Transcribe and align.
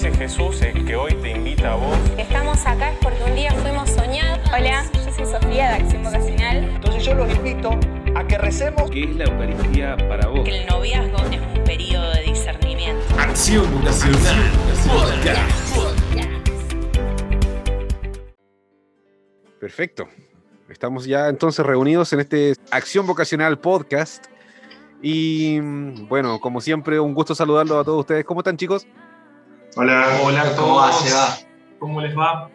Ese 0.00 0.12
Jesús 0.12 0.62
es 0.62 0.72
que 0.84 0.96
hoy 0.96 1.12
te 1.16 1.32
invita 1.32 1.74
a 1.74 1.76
vos. 1.76 1.94
Estamos 2.16 2.64
acá 2.64 2.90
es 2.90 2.98
porque 3.02 3.22
un 3.22 3.34
día 3.34 3.52
fuimos 3.52 3.90
soñados. 3.90 4.38
Hola, 4.48 4.82
yo 4.94 5.12
soy 5.12 5.26
Sofía 5.26 5.68
de 5.68 5.74
Acción 5.74 6.02
Vocacional. 6.02 6.56
Entonces 6.56 7.04
yo 7.04 7.14
los 7.16 7.30
invito 7.36 7.78
a 8.14 8.26
que 8.26 8.38
recemos. 8.38 8.90
¿Qué 8.90 9.04
es 9.04 9.16
la 9.16 9.24
Eucaristía 9.24 9.98
para 10.08 10.28
vos? 10.28 10.40
Que 10.42 10.62
el 10.62 10.66
noviazgo 10.68 11.18
es 11.30 11.58
un 11.58 11.64
periodo 11.64 12.12
de 12.12 12.22
discernimiento. 12.22 13.04
Acción 13.18 13.70
Vocacional 13.74 14.50
Perfecto. 19.60 20.08
Estamos 20.70 21.04
ya 21.04 21.28
entonces 21.28 21.66
reunidos 21.66 22.10
en 22.14 22.20
este 22.20 22.54
Acción 22.70 23.06
Vocacional 23.06 23.58
Podcast. 23.58 24.28
Y 25.02 25.58
mm, 25.60 26.08
bueno, 26.08 26.40
como 26.40 26.62
siempre, 26.62 26.98
un 26.98 27.12
gusto 27.12 27.34
saludarlos 27.34 27.76
a 27.76 27.84
todos 27.84 28.00
ustedes. 28.00 28.24
¿Cómo 28.24 28.40
están, 28.40 28.56
chicos? 28.56 28.86
Hola, 29.76 30.18
hola 30.24 30.42
a 30.42 30.56
¿cómo 30.56 30.76
va? 30.76 30.90
¿Cómo 31.78 32.00
les 32.00 32.18
va? 32.18 32.50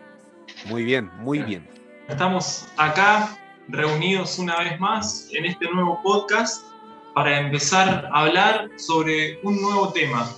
Muy 0.65 0.83
bien, 0.83 1.09
muy 1.19 1.39
bien. 1.39 1.65
Estamos 2.09 2.67
acá 2.75 3.37
reunidos 3.69 4.37
una 4.37 4.59
vez 4.59 4.77
más 4.81 5.29
en 5.31 5.45
este 5.45 5.65
nuevo 5.71 6.01
podcast 6.03 6.65
para 7.13 7.39
empezar 7.39 8.09
a 8.11 8.23
hablar 8.23 8.69
sobre 8.75 9.39
un 9.43 9.61
nuevo 9.61 9.93
tema, 9.93 10.29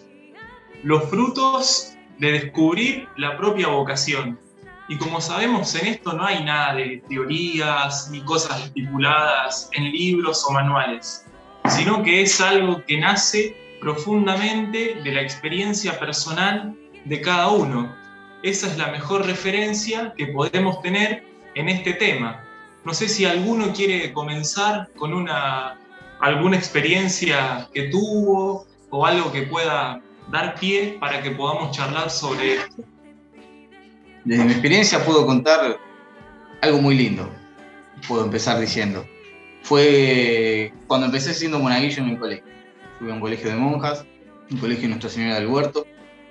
los 0.84 1.09
frutos 1.09 1.98
de 2.20 2.34
descubrir 2.34 3.09
la 3.17 3.36
propia 3.38 3.70
vocación. 3.70 4.39
Y 4.88 5.00
como 5.00 5.20
sabemos, 5.20 5.73
en 5.73 5.88
esto 5.88 6.14
no 6.14 6.25
hay 6.25 6.44
nada 6.44 6.75
de 6.75 7.03
teorías 7.09 8.08
ni 8.12 8.22
cosas 8.22 8.66
estipuladas 8.66 9.67
en 9.73 9.91
libros 9.91 10.45
o 10.48 10.52
manuales, 10.53 11.25
sino 11.70 12.03
que 12.03 12.22
es 12.22 12.39
algo 12.39 12.86
que 12.86 13.00
nace 13.00 13.66
profundamente 13.80 14.95
de 15.04 15.12
la 15.12 15.22
experiencia 15.22 15.99
personal 15.99 16.76
de 17.05 17.22
cada 17.22 17.49
uno. 17.49 17.95
Esa 18.44 18.67
es 18.67 18.77
la 18.77 18.88
mejor 18.88 19.26
referencia 19.26 20.13
que 20.17 20.27
podemos 20.27 20.81
tener 20.81 21.23
en 21.56 21.70
este 21.70 21.94
tema. 21.94 22.44
No 22.86 22.94
sé 22.94 23.09
si 23.09 23.25
alguno 23.25 23.73
quiere 23.73 24.14
comenzar 24.14 24.89
con 24.95 25.14
una, 25.14 25.78
alguna 26.20 26.58
experiencia 26.58 27.67
que 27.73 27.83
tuvo 27.89 28.66
o 28.89 29.05
algo 29.05 29.31
que 29.31 29.44
pueda 29.44 30.02
dar 30.31 30.55
pie 30.59 30.98
para 31.00 31.22
que 31.22 31.31
podamos 31.31 31.75
charlar 31.75 32.09
sobre 32.09 32.55
esto. 32.55 32.83
Desde 34.23 34.44
mi 34.44 34.52
experiencia 34.52 35.03
puedo 35.03 35.25
contar 35.25 35.80
algo 36.61 36.81
muy 36.81 36.95
lindo. 36.95 37.30
Puedo 38.08 38.25
empezar 38.25 38.59
diciendo. 38.59 39.05
Fue 39.64 40.73
cuando 40.88 41.08
empecé 41.08 41.33
siendo 41.33 41.59
monaguillo 41.59 42.03
en 42.03 42.09
mi 42.11 42.17
colegio. 42.17 42.56
Fui 43.00 43.09
a 43.09 43.14
un 43.14 43.20
colegio 43.20 43.50
de 43.50 43.56
monjas, 43.56 44.06
un 44.52 44.58
colegio 44.58 44.84
de 44.84 44.88
Nuestra 44.90 45.09
Señora 45.09 45.36
del 45.36 45.48
Huerto, 45.48 45.86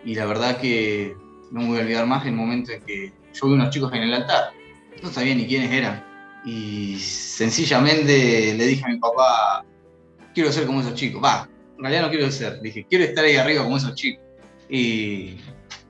y 0.04 0.14
la 0.14 0.26
verdad 0.26 0.60
que 0.60 1.16
no 1.50 1.60
me 1.60 1.66
voy 1.68 1.78
a 1.78 1.82
olvidar 1.82 2.06
más 2.06 2.26
el 2.26 2.32
momento 2.32 2.72
en 2.72 2.82
que 2.82 3.12
yo 3.32 3.46
vi 3.48 3.54
unos 3.54 3.70
chicos 3.70 3.92
en 3.92 4.02
el 4.02 4.14
altar. 4.14 4.52
No 5.02 5.10
sabía 5.10 5.34
ni 5.34 5.46
quiénes 5.46 5.70
eran. 5.70 6.04
Y 6.44 6.96
sencillamente 6.98 8.54
le 8.54 8.66
dije 8.66 8.84
a 8.84 8.88
mi 8.88 8.98
papá, 8.98 9.64
quiero 10.34 10.52
ser 10.52 10.66
como 10.66 10.80
esos 10.80 10.94
chicos. 10.94 11.22
Va, 11.22 11.48
en 11.76 11.82
realidad 11.82 12.02
no 12.02 12.10
quiero 12.10 12.30
ser. 12.30 12.60
Dije, 12.60 12.86
quiero 12.88 13.04
estar 13.04 13.24
ahí 13.24 13.36
arriba 13.36 13.64
como 13.64 13.76
esos 13.76 13.94
chicos. 13.94 14.22
Y 14.68 15.36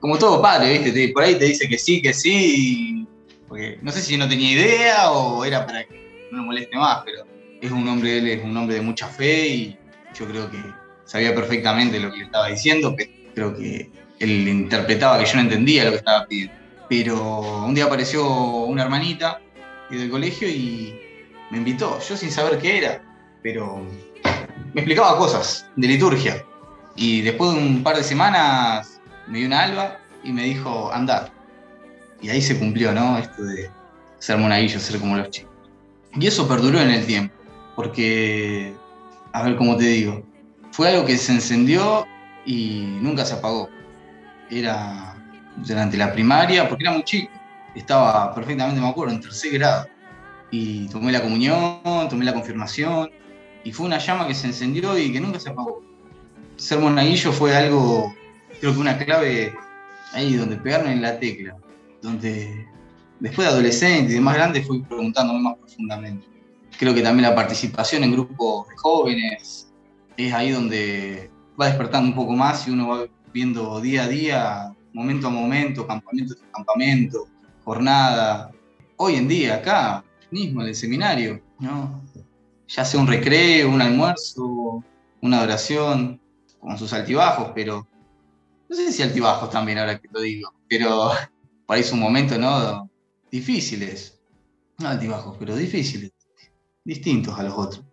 como 0.01 0.19
todo 0.19 0.43
padre, 0.43 0.79
¿viste? 0.79 1.09
Por 1.09 1.23
ahí 1.23 1.37
te 1.37 1.47
dice 1.47 1.69
que 1.69 1.79
sí, 1.79 2.03
que 2.03 2.13
sí. 2.13 3.07
Porque 3.49 3.79
no 3.83 3.93
sé 3.93 4.01
si 4.01 4.17
no 4.17 4.29
tenía 4.29 4.53
idea 4.53 5.11
o 5.13 5.45
era 5.45 5.67
para 5.67 5.85
que 5.85 6.29
no 6.33 6.39
me 6.39 6.47
moleste 6.47 6.77
más, 6.77 7.03
pero 7.05 7.25
es 7.61 7.71
un 7.71 7.87
hombre, 7.89 8.19
él 8.19 8.29
es 8.29 8.45
un 8.45 8.57
hombre 8.57 8.77
de 8.77 8.83
mucha 8.83 9.07
fe 9.07 9.49
y 9.49 9.79
yo 10.19 10.27
creo 10.27 10.51
que 10.51 10.59
sabía 11.05 11.35
perfectamente 11.35 12.01
lo 12.01 12.11
que 12.11 12.19
le 12.19 12.25
estaba 12.25 12.49
diciendo, 12.49 12.95
pero 12.97 13.11
creo 13.35 13.57
que 13.57 13.91
él 14.19 14.49
interpretaba 14.49 15.19
que 15.19 15.27
yo 15.27 15.35
no 15.35 15.43
entendía 15.43 15.85
lo 15.85 15.91
que 15.91 15.97
estaba 15.99 16.27
pidiendo. 16.27 16.55
Pero 16.89 17.65
un 17.65 17.75
día 17.75 17.85
apareció 17.85 18.27
una 18.27 18.85
hermanita 18.85 19.41
del 19.91 20.11
colegio 20.11 20.49
y 20.49 20.99
me 21.51 21.59
invitó, 21.59 21.99
yo 22.01 22.17
sin 22.17 22.31
saber 22.31 22.59
qué 22.59 22.79
era, 22.79 23.03
pero 23.43 23.87
me 24.75 24.81
explicaba 24.81 25.17
cosas 25.19 25.69
de 25.77 25.89
liturgia. 25.89 26.45
Y 26.97 27.23
después 27.23 27.53
de 27.53 27.59
un 27.59 27.83
par 27.83 27.97
de 27.97 28.03
semanas 28.03 29.01
me 29.27 29.39
dio 29.39 29.47
una 29.47 29.63
alba 29.63 29.99
y 30.25 30.33
me 30.33 30.45
dijo, 30.45 30.91
andar. 30.93 31.31
Y 32.23 32.31
ahí 32.31 32.41
se 32.41 32.59
cumplió, 32.59 32.93
¿no? 32.93 33.19
Esto 33.19 33.45
de 33.45 33.71
ser 34.19 34.39
monaguillo, 34.39 34.81
ser 34.81 34.99
como 34.99 35.17
los 35.17 35.31
chicos. 35.31 35.53
Y 36.19 36.27
eso 36.27 36.49
perduró 36.49 36.81
en 36.81 36.91
el 36.91 37.05
tiempo, 37.05 37.35
porque, 37.75 38.73
a 39.37 39.43
ver 39.43 39.57
cómo 39.57 39.77
te 39.77 39.85
digo, 39.85 40.25
fue 40.71 40.89
algo 40.89 41.05
que 41.05 41.19
se 41.19 41.31
encendió 41.33 42.07
y 42.47 42.87
nunca 43.03 43.23
se 43.27 43.35
apagó. 43.35 43.69
Era 44.51 45.15
durante 45.57 45.99
la 45.99 46.11
primaria, 46.11 46.67
porque 46.67 46.85
era 46.85 46.93
muy 46.93 47.05
chico. 47.05 47.31
Estaba 47.75 48.35
perfectamente, 48.35 48.81
me 48.81 48.89
acuerdo, 48.89 49.13
en 49.13 49.21
tercer 49.21 49.53
grado. 49.53 49.89
Y 50.51 50.89
tomé 50.89 51.13
la 51.13 51.21
comunión, 51.21 52.09
tomé 52.09 52.25
la 52.25 52.33
confirmación, 52.33 53.11
y 53.63 53.73
fue 53.73 53.85
una 53.85 53.99
llama 53.99 54.27
que 54.27 54.35
se 54.35 54.47
encendió 54.47 54.97
y 54.99 55.13
que 55.13 55.21
nunca 55.21 55.39
se 55.39 55.51
apagó. 55.51 55.83
Ser 56.57 56.79
monaguillo 56.79 57.31
fue 57.31 57.55
algo, 57.55 58.15
creo 58.59 58.73
que 58.73 58.79
una 58.79 58.97
clave 58.97 59.55
ahí 60.15 60.35
donde 60.35 60.57
pegaron 60.57 60.89
en 60.89 61.03
la 61.03 61.19
tecla, 61.19 61.55
donde 62.01 62.67
después 63.21 63.47
de 63.47 63.53
adolescente 63.53 64.13
y 64.13 64.15
de 64.15 64.21
más 64.21 64.35
grande 64.35 64.63
fui 64.63 64.81
preguntándome 64.83 65.41
más 65.41 65.57
profundamente. 65.59 66.36
Creo 66.79 66.95
que 66.95 67.03
también 67.03 67.29
la 67.29 67.35
participación 67.35 68.05
en 68.05 68.13
grupos 68.13 68.69
de 68.69 68.77
jóvenes 68.77 69.73
es 70.17 70.33
ahí 70.33 70.51
donde 70.51 71.31
va 71.61 71.67
despertando 71.67 72.09
un 72.09 72.15
poco 72.15 72.33
más 72.33 72.67
y 72.69 72.71
uno 72.71 72.89
va 72.89 73.07
viendo 73.33 73.81
día 73.81 74.05
a 74.05 74.09
día, 74.09 74.77
momento 74.93 75.27
a 75.29 75.31
momento, 75.31 75.87
campamento 75.87 76.35
a 76.35 76.53
campamento, 76.53 77.29
jornada. 77.65 78.51
Hoy 78.97 79.17
en 79.17 79.29
día, 79.29 79.57
acá 79.57 80.05
mismo 80.31 80.63
en 80.63 80.69
el 80.69 80.75
seminario, 80.75 81.41
¿no? 81.59 82.03
ya 82.69 82.85
sea 82.85 83.01
un 83.01 83.07
recreo, 83.07 83.71
un 83.71 83.81
almuerzo, 83.81 84.83
una 85.21 85.39
adoración, 85.39 86.21
con 86.59 86.79
sus 86.79 86.93
altibajos, 86.93 87.53
pero 87.55 87.87
no 88.69 88.77
sé 88.77 88.91
si 88.91 89.03
altibajos 89.03 89.51
también 89.51 89.79
ahora 89.79 89.99
que 89.99 90.09
lo 90.11 90.21
digo, 90.21 90.53
pero 90.69 91.11
es 91.69 91.93
un 91.93 92.01
momento, 92.01 92.39
¿no? 92.39 92.91
Difíciles, 93.31 94.21
no 94.79 94.89
altibajos, 94.89 95.37
pero 95.39 95.55
difíciles, 95.55 96.11
distintos 96.87 97.39
a 97.39 97.43
los 97.43 97.55
otros, 97.55 97.85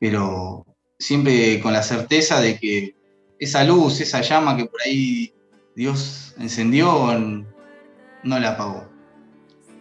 pero 0.00 0.64
siempre 0.98 1.60
con 1.60 1.72
la 1.72 1.82
certeza 1.82 2.40
de 2.40 2.58
que 2.58 2.96
esa 3.38 3.62
luz, 3.62 4.00
esa 4.00 4.22
llama 4.22 4.56
que 4.56 4.64
por 4.64 4.80
ahí 4.82 5.32
Dios 5.76 6.34
encendió, 6.38 7.14
no 8.24 8.38
la 8.38 8.50
apagó. 8.50 8.88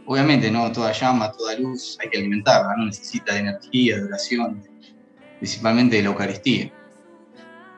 Obviamente, 0.05 0.51
no 0.51 0.71
toda 0.71 0.91
llama, 0.91 1.31
toda 1.31 1.57
luz 1.57 1.97
hay 1.99 2.09
que 2.09 2.19
alimentarla, 2.19 2.75
no 2.77 2.85
necesita 2.85 3.33
de 3.33 3.39
energía, 3.39 3.97
de 3.97 4.03
oración, 4.03 4.63
principalmente 5.39 5.97
de 5.97 6.03
la 6.03 6.09
Eucaristía. 6.09 6.71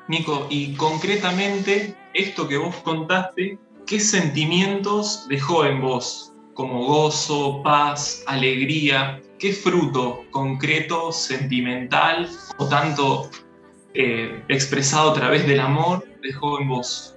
Nico, 0.07 0.47
y 0.49 0.73
concretamente, 0.73 1.95
esto 2.13 2.47
que 2.47 2.57
vos 2.57 2.75
contaste, 2.77 3.57
¿qué 3.85 3.99
sentimientos 3.99 5.27
dejó 5.29 5.65
en 5.65 5.81
vos? 5.81 6.33
Como 6.59 6.85
gozo, 6.85 7.63
paz, 7.63 8.21
alegría, 8.27 9.21
¿qué 9.39 9.53
fruto 9.53 10.25
concreto, 10.29 11.13
sentimental 11.13 12.29
o 12.57 12.67
tanto 12.67 13.31
eh, 13.93 14.43
expresado 14.49 15.11
a 15.11 15.13
través 15.13 15.47
del 15.47 15.61
amor 15.61 16.05
dejó 16.21 16.59
en 16.59 16.67
vos? 16.67 17.15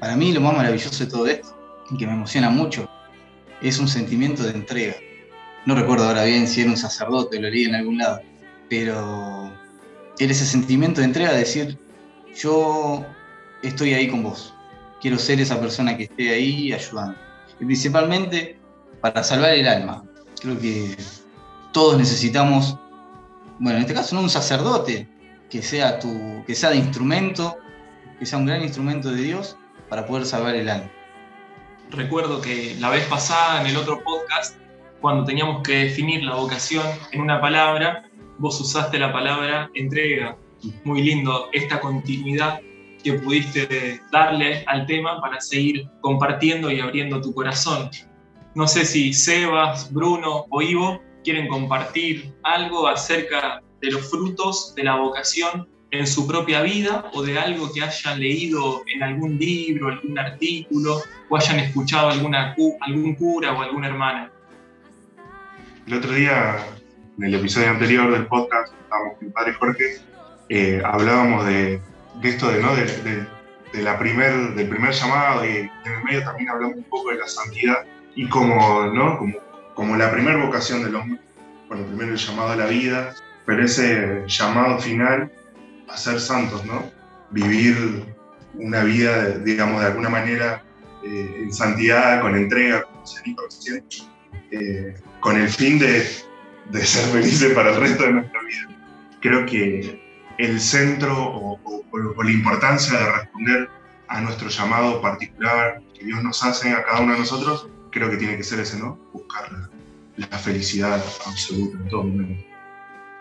Para 0.00 0.16
mí 0.16 0.32
lo 0.32 0.40
más 0.40 0.56
maravilloso 0.56 1.04
de 1.04 1.08
todo 1.08 1.28
esto, 1.28 1.56
y 1.92 1.96
que 1.96 2.04
me 2.04 2.14
emociona 2.14 2.50
mucho, 2.50 2.90
es 3.60 3.78
un 3.78 3.86
sentimiento 3.86 4.42
de 4.42 4.50
entrega. 4.50 4.96
No 5.64 5.76
recuerdo 5.76 6.08
ahora 6.08 6.24
bien 6.24 6.48
si 6.48 6.62
era 6.62 6.70
un 6.70 6.76
sacerdote, 6.76 7.40
lo 7.40 7.48
leí 7.48 7.66
en 7.66 7.76
algún 7.76 7.98
lado, 7.98 8.22
pero 8.68 9.52
era 10.18 10.32
ese 10.32 10.46
sentimiento 10.46 11.00
de 11.00 11.06
entrega 11.06 11.30
de 11.30 11.38
decir, 11.38 11.78
yo 12.34 13.06
estoy 13.62 13.94
ahí 13.94 14.08
con 14.08 14.24
vos, 14.24 14.52
quiero 15.00 15.16
ser 15.16 15.40
esa 15.40 15.60
persona 15.60 15.96
que 15.96 16.02
esté 16.02 16.30
ahí 16.30 16.72
ayudando. 16.72 17.31
Y 17.62 17.64
principalmente 17.64 18.58
para 19.00 19.24
salvar 19.24 19.54
el 19.54 19.66
alma. 19.66 20.04
Creo 20.40 20.58
que 20.58 20.94
todos 21.72 21.96
necesitamos, 21.96 22.76
bueno, 23.58 23.78
en 23.78 23.84
este 23.84 23.94
caso 23.94 24.14
no 24.14 24.20
un 24.20 24.28
sacerdote, 24.30 25.08
que 25.48 25.62
sea, 25.62 25.98
tu, 25.98 26.44
que 26.46 26.54
sea 26.54 26.70
de 26.70 26.76
instrumento, 26.76 27.56
que 28.18 28.26
sea 28.26 28.38
un 28.38 28.46
gran 28.46 28.62
instrumento 28.62 29.10
de 29.10 29.22
Dios 29.22 29.56
para 29.88 30.06
poder 30.06 30.26
salvar 30.26 30.54
el 30.56 30.68
alma 30.68 30.90
recuerdo 31.92 32.40
que 32.40 32.74
la 32.80 32.90
vez 32.90 33.04
pasada 33.06 33.60
en 33.60 33.68
el 33.68 33.76
otro 33.76 34.02
podcast, 34.02 34.56
cuando 35.00 35.24
teníamos 35.24 35.62
que 35.62 35.84
definir 35.84 36.24
la 36.24 36.34
vocación 36.34 36.84
en 37.12 37.20
una 37.20 37.40
palabra, 37.40 38.08
vos 38.38 38.60
usaste 38.60 38.98
la 38.98 39.12
palabra 39.12 39.70
entrega. 39.74 40.36
Muy 40.84 41.02
lindo 41.02 41.48
esta 41.52 41.80
continuidad 41.80 42.60
que 43.02 43.14
pudiste 43.14 44.00
darle 44.10 44.64
al 44.66 44.86
tema 44.86 45.20
para 45.20 45.40
seguir 45.40 45.88
compartiendo 46.00 46.70
y 46.70 46.80
abriendo 46.80 47.20
tu 47.20 47.34
corazón. 47.34 47.90
No 48.54 48.66
sé 48.66 48.84
si 48.84 49.12
Sebas, 49.12 49.92
Bruno 49.92 50.46
o 50.50 50.62
Ivo 50.62 51.02
quieren 51.24 51.48
compartir 51.48 52.32
algo 52.42 52.86
acerca 52.86 53.62
de 53.80 53.90
los 53.90 54.10
frutos 54.10 54.74
de 54.74 54.84
la 54.84 54.96
vocación 54.96 55.68
en 55.90 56.06
su 56.06 56.26
propia 56.26 56.62
vida 56.62 57.04
o 57.12 57.22
de 57.22 57.38
algo 57.38 57.70
que 57.72 57.82
hayan 57.82 58.18
leído 58.18 58.82
en 58.86 59.02
algún 59.02 59.38
libro, 59.38 59.88
algún 59.88 60.18
artículo 60.18 61.02
o 61.28 61.36
hayan 61.36 61.58
escuchado 61.60 62.08
alguna, 62.08 62.54
algún 62.80 63.14
cura 63.14 63.52
o 63.52 63.62
alguna 63.62 63.88
hermana. 63.88 64.32
El 65.86 65.94
otro 65.94 66.12
día, 66.12 66.64
en 67.18 67.24
el 67.24 67.34
episodio 67.34 67.70
anterior 67.70 68.10
del 68.12 68.26
podcast, 68.26 68.72
estábamos 68.72 69.18
con 69.18 69.26
el 69.26 69.32
padre 69.32 69.52
Jorge, 69.54 69.84
eh, 70.48 70.82
hablábamos 70.84 71.46
de, 71.46 71.80
esto 72.22 72.50
de, 72.50 72.60
¿no? 72.60 72.74
de, 72.74 73.82
la 73.82 73.98
primer, 73.98 74.54
del 74.54 74.68
primer 74.68 74.92
llamado 74.92 75.44
y 75.44 75.48
en 75.48 75.70
el 75.84 76.04
medio 76.04 76.22
también 76.24 76.50
hablamos 76.50 76.76
un 76.76 76.84
poco 76.84 77.10
de 77.10 77.18
la 77.18 77.26
santidad 77.26 77.84
y 78.14 78.28
como, 78.28 78.86
¿no? 78.86 79.18
como, 79.18 79.34
como 79.74 79.96
la 79.96 80.10
primera 80.10 80.44
vocación 80.44 80.84
del 80.84 80.94
hombre, 80.94 81.18
bueno, 81.68 81.86
primero 81.86 82.12
el 82.12 82.18
llamado 82.18 82.50
a 82.50 82.56
la 82.56 82.66
vida, 82.66 83.14
pero 83.46 83.64
ese 83.64 84.24
llamado 84.26 84.78
final 84.78 85.32
a 85.88 85.96
ser 85.96 86.20
santos, 86.20 86.64
¿no? 86.64 86.90
Vivir 87.30 88.04
una 88.54 88.84
vida, 88.84 89.38
digamos, 89.38 89.80
de 89.80 89.86
alguna 89.86 90.08
manera 90.08 90.62
eh, 91.04 91.42
en 91.42 91.52
santidad, 91.52 92.20
con 92.20 92.36
entrega, 92.36 92.86
recién, 93.02 93.84
eh, 94.50 94.94
con 95.20 95.36
el 95.36 95.48
fin 95.48 95.78
de, 95.78 96.06
de, 96.70 96.84
ser 96.84 97.04
felices 97.10 97.52
para 97.54 97.70
el 97.70 97.80
resto 97.80 98.04
de 98.04 98.12
nuestra 98.12 98.40
vida. 98.42 98.68
Creo 99.20 99.46
que 99.46 100.01
el 100.38 100.60
centro 100.60 101.16
o, 101.16 101.60
la 102.22 102.30
importancia 102.30 102.98
de 102.98 103.12
responder 103.12 103.68
a 104.08 104.20
nuestro 104.20 104.48
llamado 104.48 105.00
particular 105.00 105.82
que 105.94 106.04
Dios 106.04 106.22
nos 106.22 106.42
hace 106.44 106.70
a 106.70 106.84
cada 106.84 107.00
uno 107.00 107.12
de 107.12 107.20
nosotros, 107.20 107.68
creo 107.90 108.10
que 108.10 108.16
tiene 108.16 108.36
que 108.36 108.44
ser 108.44 108.60
ese, 108.60 108.78
¿no? 108.78 108.98
Buscar 109.12 109.50
la, 109.52 109.68
la 110.16 110.38
felicidad 110.38 111.02
absoluta 111.26 111.78
en 111.78 111.88
todo 111.88 112.04
momento. 112.04 112.44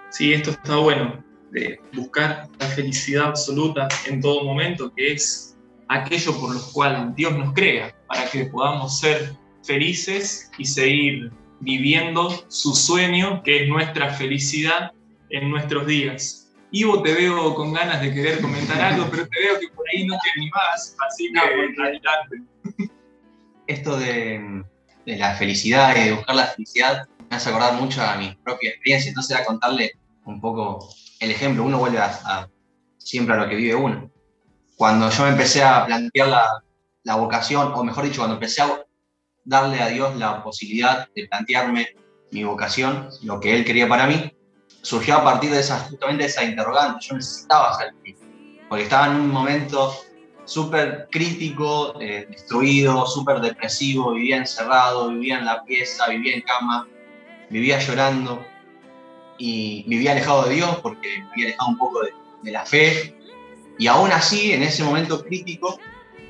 Sí, 0.10 0.34
esto 0.34 0.52
está 0.52 0.76
bueno 0.78 1.24
de 1.52 1.80
buscar 1.94 2.48
la 2.60 2.68
felicidad 2.68 3.28
absoluta 3.28 3.88
en 4.08 4.22
todo 4.22 4.44
momento, 4.44 4.92
que 4.96 5.14
es 5.14 5.58
aquello 5.90 6.38
por 6.40 6.56
lo 6.56 6.62
cual 6.72 7.14
Dios 7.16 7.38
nos 7.38 7.54
crea, 7.54 7.94
para 8.08 8.30
que 8.30 8.46
podamos 8.46 9.00
ser 9.00 9.36
felices 9.64 10.50
y 10.58 10.66
seguir 10.66 11.32
viviendo 11.60 12.30
su 12.48 12.74
sueño, 12.74 13.44
que 13.44 13.64
es 13.64 13.70
nuestra 13.70 14.14
felicidad 14.14 14.92
en 15.30 15.50
nuestros 15.50 15.86
días. 15.86 16.41
Ivo, 16.72 17.02
te 17.04 17.14
veo 17.14 17.54
con 17.54 17.74
ganas 17.74 18.02
de 18.02 18.14
querer 18.14 18.42
comentar 18.42 18.80
algo, 18.82 19.08
pero 19.12 19.28
te 19.28 19.40
veo 19.40 19.60
que 19.60 19.68
por 19.76 19.86
ahí 19.90 20.06
no 20.06 20.16
te 20.24 20.40
animás, 20.40 20.96
así 21.08 21.32
que 21.32 21.40
adelante. 21.40 22.42
Esto 23.68 23.98
de, 23.98 24.64
de, 25.06 25.18
la 25.18 25.36
felicidad 25.36 25.96
y 25.96 26.06
de 26.06 26.14
buscar 26.14 26.36
la 26.36 26.48
felicidad 26.48 27.08
me 27.30 27.36
hace 27.36 27.50
acordar 27.50 27.74
mucho 27.74 28.02
a 28.02 28.16
mi 28.16 28.36
propia 28.44 28.72
experiencia, 28.72 29.10
entonces 29.10 29.38
era 29.38 29.46
contarle 29.46 29.94
un 30.26 30.42
poco 30.42 30.90
el 31.22 31.32
ejemplo, 31.32 31.64
uno 31.64 31.78
vuelve 31.78 32.00
a, 32.00 32.50
siempre 32.98 33.36
a 33.36 33.38
lo 33.38 33.48
que 33.48 33.56
vive 33.56 33.76
uno. 33.76 34.12
Cuando 34.76 35.10
yo 35.10 35.24
me 35.24 35.30
empecé 35.30 35.64
a 35.64 35.86
plantear 35.86 36.28
la, 37.04 37.16
vocación, 37.16 37.72
o 37.74 37.84
mejor 37.84 38.06
dicho, 38.06 38.22
cuando 38.22 38.36
empecé 38.36 38.62
a 38.62 38.84
darle 39.46 39.82
a 39.82 39.88
Dios 39.88 40.16
la 40.18 40.44
posibilidad 40.44 41.08
de 41.16 41.28
plantearme 41.28 41.96
mi 42.32 42.44
vocación, 42.44 43.10
lo 43.24 43.40
que 43.40 43.56
Él 43.56 43.64
quería 43.64 43.88
para 43.88 44.08
mí, 44.08 44.34
surgió 44.82 45.18
a 45.18 45.24
partir 45.24 45.52
de 45.52 45.60
esa, 45.60 45.80
justamente 45.80 46.24
de 46.24 46.30
esa 46.30 46.44
interrogante. 46.44 47.06
Yo 47.08 47.16
necesitaba 47.16 47.78
ser 47.78 47.94
porque 48.72 48.84
estaba 48.84 49.08
en 49.08 49.18
un 49.18 49.32
momento 49.32 49.94
súper 50.46 51.10
crítico, 51.12 52.00
eh, 52.00 52.26
destruido, 52.30 53.06
súper 53.06 53.42
depresivo, 53.42 54.14
vivía 54.14 54.38
encerrado, 54.38 55.10
vivía 55.10 55.40
en 55.40 55.46
la 55.46 55.64
pieza, 55.66 56.08
vivía 56.08 56.36
en 56.36 56.42
cama, 56.42 56.88
vivía 57.50 57.80
llorando 57.80 58.42
y 59.38 59.84
vivía 59.88 60.14
alejado 60.14 60.44
de 60.44 60.56
Dios 60.56 60.78
porque 60.82 61.20
me 61.20 61.32
había 61.32 61.46
alejado 61.48 61.70
un 61.70 61.78
poco 61.78 62.02
de, 62.44 62.52
la 62.52 62.66
fe. 62.66 63.14
Y 63.78 63.88
aún 63.88 64.12
así, 64.12 64.54
en 64.54 64.64
ese 64.64 64.84
momento 64.84 65.24
crítico, 65.24 65.78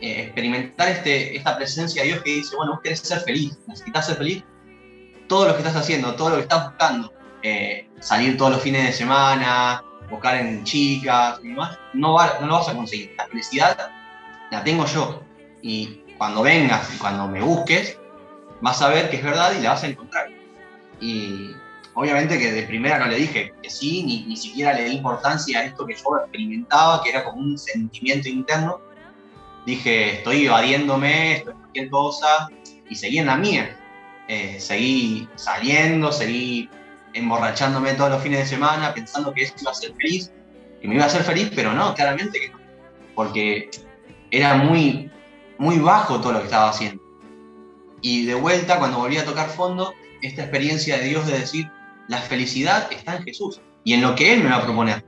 eh, 0.01 0.23
experimentar 0.23 0.89
este, 0.89 1.37
esta 1.37 1.55
presencia 1.57 2.01
de 2.01 2.09
Dios 2.09 2.23
que 2.23 2.31
dice, 2.31 2.55
bueno, 2.55 2.73
vos 2.73 2.81
querés 2.81 2.99
ser 2.99 3.19
feliz, 3.21 3.57
necesitas 3.67 4.07
ser 4.07 4.17
feliz, 4.17 4.43
todo 5.27 5.47
lo 5.47 5.53
que 5.53 5.59
estás 5.59 5.75
haciendo, 5.75 6.15
todo 6.15 6.31
lo 6.31 6.35
que 6.37 6.41
estás 6.41 6.69
buscando, 6.69 7.13
eh, 7.43 7.89
salir 7.99 8.37
todos 8.37 8.51
los 8.51 8.61
fines 8.61 8.85
de 8.85 8.93
semana, 8.93 9.83
buscar 10.09 10.37
en 10.37 10.63
chicas 10.63 11.39
y 11.43 11.49
demás, 11.49 11.77
no, 11.93 12.17
no 12.39 12.47
lo 12.47 12.53
vas 12.55 12.69
a 12.69 12.75
conseguir. 12.75 13.13
La 13.17 13.27
felicidad 13.27 13.91
la 14.51 14.63
tengo 14.63 14.85
yo. 14.85 15.23
Y 15.61 16.01
cuando 16.17 16.41
vengas 16.41 16.93
y 16.93 16.97
cuando 16.97 17.27
me 17.27 17.41
busques, 17.41 17.97
vas 18.61 18.81
a 18.81 18.89
ver 18.89 19.09
que 19.09 19.17
es 19.17 19.23
verdad 19.23 19.53
y 19.57 19.61
la 19.61 19.71
vas 19.71 19.83
a 19.83 19.87
encontrar. 19.87 20.29
Y 20.99 21.55
Obviamente 21.93 22.39
que 22.39 22.51
de 22.51 22.63
primera 22.63 22.97
no 22.99 23.07
le 23.07 23.17
dije 23.17 23.53
que 23.61 23.69
sí, 23.69 24.03
ni, 24.03 24.23
ni 24.25 24.37
siquiera 24.37 24.73
le 24.73 24.85
di 24.85 24.95
importancia 24.95 25.59
a 25.59 25.65
esto 25.65 25.85
que 25.85 25.95
yo 25.95 26.17
experimentaba, 26.17 27.03
que 27.03 27.09
era 27.09 27.23
como 27.23 27.41
un 27.41 27.57
sentimiento 27.57 28.29
interno. 28.29 28.79
Dije, 29.65 30.13
estoy 30.13 30.45
evadiéndome, 30.45 31.37
estoy 31.37 31.53
cualquier 31.53 31.89
cosa, 31.89 32.49
y 32.89 32.95
seguí 32.95 33.19
en 33.19 33.25
la 33.25 33.35
mía. 33.35 33.77
Eh, 34.27 34.57
seguí 34.59 35.27
saliendo, 35.35 36.11
seguí 36.13 36.69
emborrachándome 37.13 37.93
todos 37.93 38.11
los 38.11 38.23
fines 38.23 38.39
de 38.39 38.45
semana, 38.45 38.93
pensando 38.93 39.33
que 39.33 39.43
eso 39.43 39.53
iba 39.61 39.71
a 39.71 39.75
ser 39.75 39.93
feliz, 39.95 40.31
que 40.81 40.87
me 40.87 40.95
iba 40.95 41.03
a 41.03 41.07
hacer 41.07 41.23
feliz, 41.23 41.51
pero 41.55 41.73
no, 41.73 41.93
claramente 41.93 42.39
que 42.39 42.49
no. 42.49 42.59
Porque 43.15 43.69
era 44.31 44.55
muy, 44.55 45.11
muy 45.57 45.79
bajo 45.79 46.19
todo 46.21 46.33
lo 46.33 46.39
que 46.39 46.45
estaba 46.45 46.69
haciendo. 46.69 47.01
Y 48.01 48.25
de 48.25 48.33
vuelta, 48.33 48.79
cuando 48.79 48.97
volví 48.97 49.17
a 49.17 49.25
tocar 49.25 49.49
fondo, 49.49 49.93
esta 50.21 50.43
experiencia 50.43 50.97
de 50.97 51.05
Dios 51.05 51.27
de 51.27 51.39
decir, 51.39 51.69
la 52.07 52.17
felicidad 52.17 52.91
está 52.91 53.17
en 53.17 53.23
Jesús 53.23 53.61
y 53.83 53.93
en 53.93 54.01
lo 54.01 54.15
que 54.15 54.33
Él 54.33 54.43
me 54.43 54.49
va 54.49 54.57
a 54.57 54.63
proponer. 54.63 55.05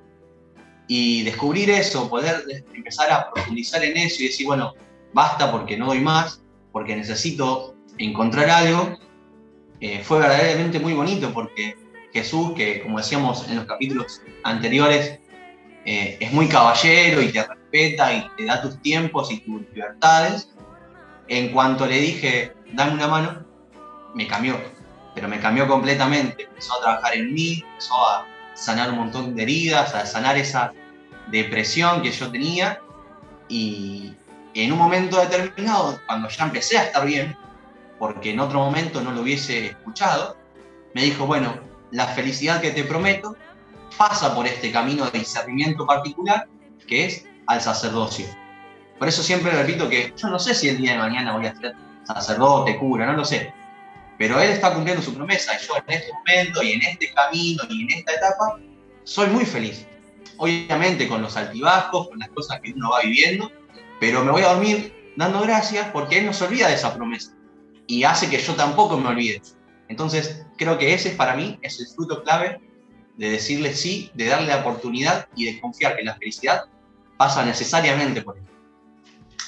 Y 0.88 1.24
descubrir 1.24 1.70
eso, 1.70 2.10
poder 2.10 2.44
empezar 2.74 3.12
a 3.12 3.32
profundizar 3.32 3.84
en 3.84 3.98
eso 3.98 4.22
y 4.22 4.28
decir, 4.28 4.46
bueno, 4.46 4.74
basta 5.14 5.52
porque 5.52 5.78
no 5.78 5.88
doy 5.88 6.02
más, 6.02 6.42
porque 6.72 6.96
necesito 6.96 7.76
encontrar 7.98 8.50
algo, 8.50 8.98
eh, 9.80 10.02
fue 10.04 10.20
verdaderamente 10.20 10.80
muy 10.80 10.94
bonito 10.94 11.34
porque 11.34 11.76
Jesús, 12.14 12.54
que 12.56 12.82
como 12.82 13.00
decíamos 13.00 13.48
en 13.50 13.58
los 13.58 13.66
capítulos 13.66 14.22
anteriores, 14.44 15.20
eh, 15.86 16.18
es 16.20 16.32
muy 16.32 16.48
caballero 16.48 17.22
y 17.22 17.32
te 17.32 17.46
respeta 17.46 18.14
y 18.14 18.28
te 18.38 18.46
da 18.46 18.62
tus 18.62 18.82
tiempos 18.82 19.32
y 19.32 19.40
tus 19.40 19.62
libertades, 19.74 20.50
en 21.28 21.50
cuanto 21.50 21.86
le 21.86 22.00
dije, 22.00 22.54
dame 22.74 22.94
una 22.94 23.08
mano, 23.08 23.46
me 24.14 24.28
cambió 24.28 24.58
pero 25.14 25.28
me 25.28 25.40
cambió 25.40 25.68
completamente. 25.68 26.44
Empezó 26.44 26.76
a 26.76 26.82
trabajar 26.82 27.16
en 27.16 27.34
mí, 27.34 27.64
empezó 27.66 27.96
a 28.08 28.26
sanar 28.54 28.90
un 28.92 28.98
montón 28.98 29.36
de 29.36 29.44
heridas, 29.44 29.94
a 29.94 30.06
sanar 30.06 30.38
esa 30.38 30.74
depresión 31.28 32.02
que 32.02 32.12
yo 32.12 32.32
tenía. 32.32 32.82
Y 33.48 34.16
en 34.54 34.72
un 34.72 34.78
momento 34.78 35.20
determinado, 35.20 36.00
cuando 36.08 36.30
ya 36.30 36.46
empecé 36.46 36.78
a 36.78 36.86
estar 36.86 37.06
bien, 37.06 37.36
porque 38.00 38.32
en 38.32 38.40
otro 38.40 38.60
momento 38.60 39.02
no 39.02 39.12
lo 39.12 39.22
hubiese 39.22 39.68
escuchado, 39.68 40.38
me 40.94 41.04
dijo, 41.04 41.26
bueno, 41.26 41.60
la 41.94 42.08
felicidad 42.08 42.60
que 42.60 42.72
te 42.72 42.84
prometo 42.84 43.38
pasa 43.98 44.36
por 44.36 44.48
este 44.48 44.72
camino 44.72 45.10
de 45.10 45.20
discernimiento 45.20 45.86
particular 45.86 46.48
que 46.88 47.06
es 47.06 47.26
al 47.48 47.62
sacerdocio. 47.62 48.26
Por 48.98 49.08
eso 49.08 49.22
siempre 49.22 49.52
repito 49.52 49.88
que 49.88 50.12
yo 50.18 50.28
no 50.30 50.40
sé 50.40 50.56
si 50.56 50.70
el 50.70 50.78
día 50.78 50.94
de 50.94 50.98
mañana 50.98 51.38
voy 51.38 51.46
a 51.46 51.56
ser 51.56 51.76
sacerdote, 52.04 52.78
cura, 52.78 53.06
no 53.06 53.14
lo 53.14 53.24
sé, 53.24 53.54
pero 54.18 54.42
Él 54.42 54.50
está 54.50 54.74
cumpliendo 54.74 55.04
su 55.04 55.14
promesa 55.14 55.54
y 55.54 55.66
yo 55.66 55.76
en 55.88 55.94
este 55.94 56.12
momento 56.14 56.64
y 56.64 56.72
en 56.74 56.82
este 56.82 57.14
camino 57.14 57.64
y 57.70 57.84
en 57.84 58.00
esta 58.00 58.14
etapa 58.14 58.60
soy 59.04 59.28
muy 59.28 59.46
feliz. 59.46 59.86
Obviamente 60.38 61.08
con 61.08 61.22
los 61.22 61.38
altibajos, 61.38 62.10
con 62.10 62.20
las 62.20 62.30
cosas 62.30 62.60
que 62.62 62.74
uno 62.74 62.90
va 62.90 63.02
viviendo, 63.02 63.52
pero 64.00 64.26
me 64.26 64.32
voy 64.32 64.42
a 64.42 64.54
dormir 64.54 65.14
dando 65.16 65.42
gracias 65.42 65.90
porque 65.94 66.18
Él 66.18 66.26
no 66.26 66.34
se 66.34 66.46
olvida 66.46 66.68
de 66.70 66.74
esa 66.74 66.96
promesa 66.96 67.34
y 67.86 68.04
hace 68.04 68.30
que 68.30 68.40
yo 68.40 68.56
tampoco 68.56 68.98
me 68.98 69.10
olvide. 69.10 69.42
Entonces 69.94 70.44
creo 70.58 70.80
que 70.80 70.92
ese 70.92 71.10
es 71.10 71.16
para 71.16 71.36
mí 71.36 71.60
es 71.62 71.80
el 71.80 71.86
fruto 71.86 72.24
clave 72.24 72.60
de 73.16 73.30
decirle 73.30 73.76
sí, 73.76 74.10
de 74.16 74.26
darle 74.26 74.48
la 74.48 74.62
oportunidad 74.62 75.28
y 75.36 75.46
de 75.46 75.62
confiar 75.62 75.96
que 75.96 76.04
la 76.04 76.16
felicidad 76.16 76.64
pasa 77.16 77.46
necesariamente 77.46 78.24
por 78.24 78.36
él. 78.36 78.44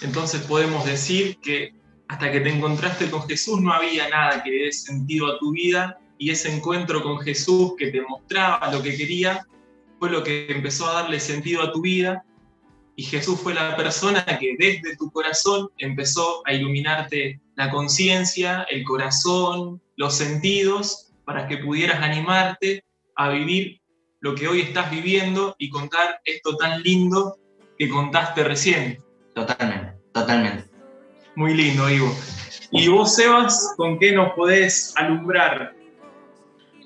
Entonces 0.04 0.42
podemos 0.42 0.86
decir 0.86 1.40
que 1.40 1.74
hasta 2.08 2.32
que 2.32 2.42
te 2.42 2.52
encontraste 2.52 3.10
con 3.10 3.28
Jesús 3.28 3.60
no 3.60 3.74
había 3.74 4.08
nada 4.08 4.44
que 4.44 4.52
le 4.52 4.66
dé 4.66 4.72
sentido 4.72 5.26
a 5.34 5.40
tu 5.40 5.52
vida 5.52 5.98
y 6.20 6.30
ese 6.30 6.56
encuentro 6.56 7.02
con 7.02 7.18
Jesús 7.22 7.74
que 7.76 7.88
te 7.88 8.02
mostraba 8.02 8.72
lo 8.72 8.84
que 8.84 8.96
quería 8.96 9.48
fue 9.98 10.12
lo 10.12 10.22
que 10.22 10.46
empezó 10.52 10.88
a 10.88 11.02
darle 11.02 11.20
sentido 11.20 11.64
a 11.64 11.72
tu 11.72 11.82
vida 11.82 12.24
y 12.96 13.04
Jesús 13.04 13.40
fue 13.42 13.54
la 13.54 13.76
persona 13.76 14.26
que 14.26 14.56
desde 14.58 14.96
tu 14.96 15.12
corazón 15.12 15.70
empezó 15.78 16.42
a 16.46 16.54
iluminarte 16.54 17.42
la 17.56 17.70
conciencia, 17.70 18.66
el 18.70 18.84
corazón, 18.84 19.82
los 19.98 20.16
sentidos, 20.16 21.12
para 21.26 21.48
que 21.48 21.58
pudieras 21.58 22.02
animarte 22.02 22.84
a 23.16 23.30
vivir 23.30 23.82
lo 24.22 24.36
que 24.36 24.48
hoy 24.48 24.62
estás 24.62 24.90
viviendo 24.92 25.56
y 25.58 25.70
contar 25.70 26.22
esto 26.24 26.56
tan 26.56 26.82
lindo 26.84 27.38
que 27.78 27.90
contaste 27.90 28.44
recién. 28.44 29.04
Totalmente, 29.34 29.94
totalmente. 30.14 30.70
Muy 31.36 31.54
lindo, 31.54 31.90
Ivo. 31.90 32.16
¿Y 32.72 32.88
vos, 32.88 33.16
Sebas, 33.16 33.74
con 33.76 34.00
qué 34.00 34.14
nos 34.14 34.32
podés 34.34 34.94
alumbrar? 34.96 35.76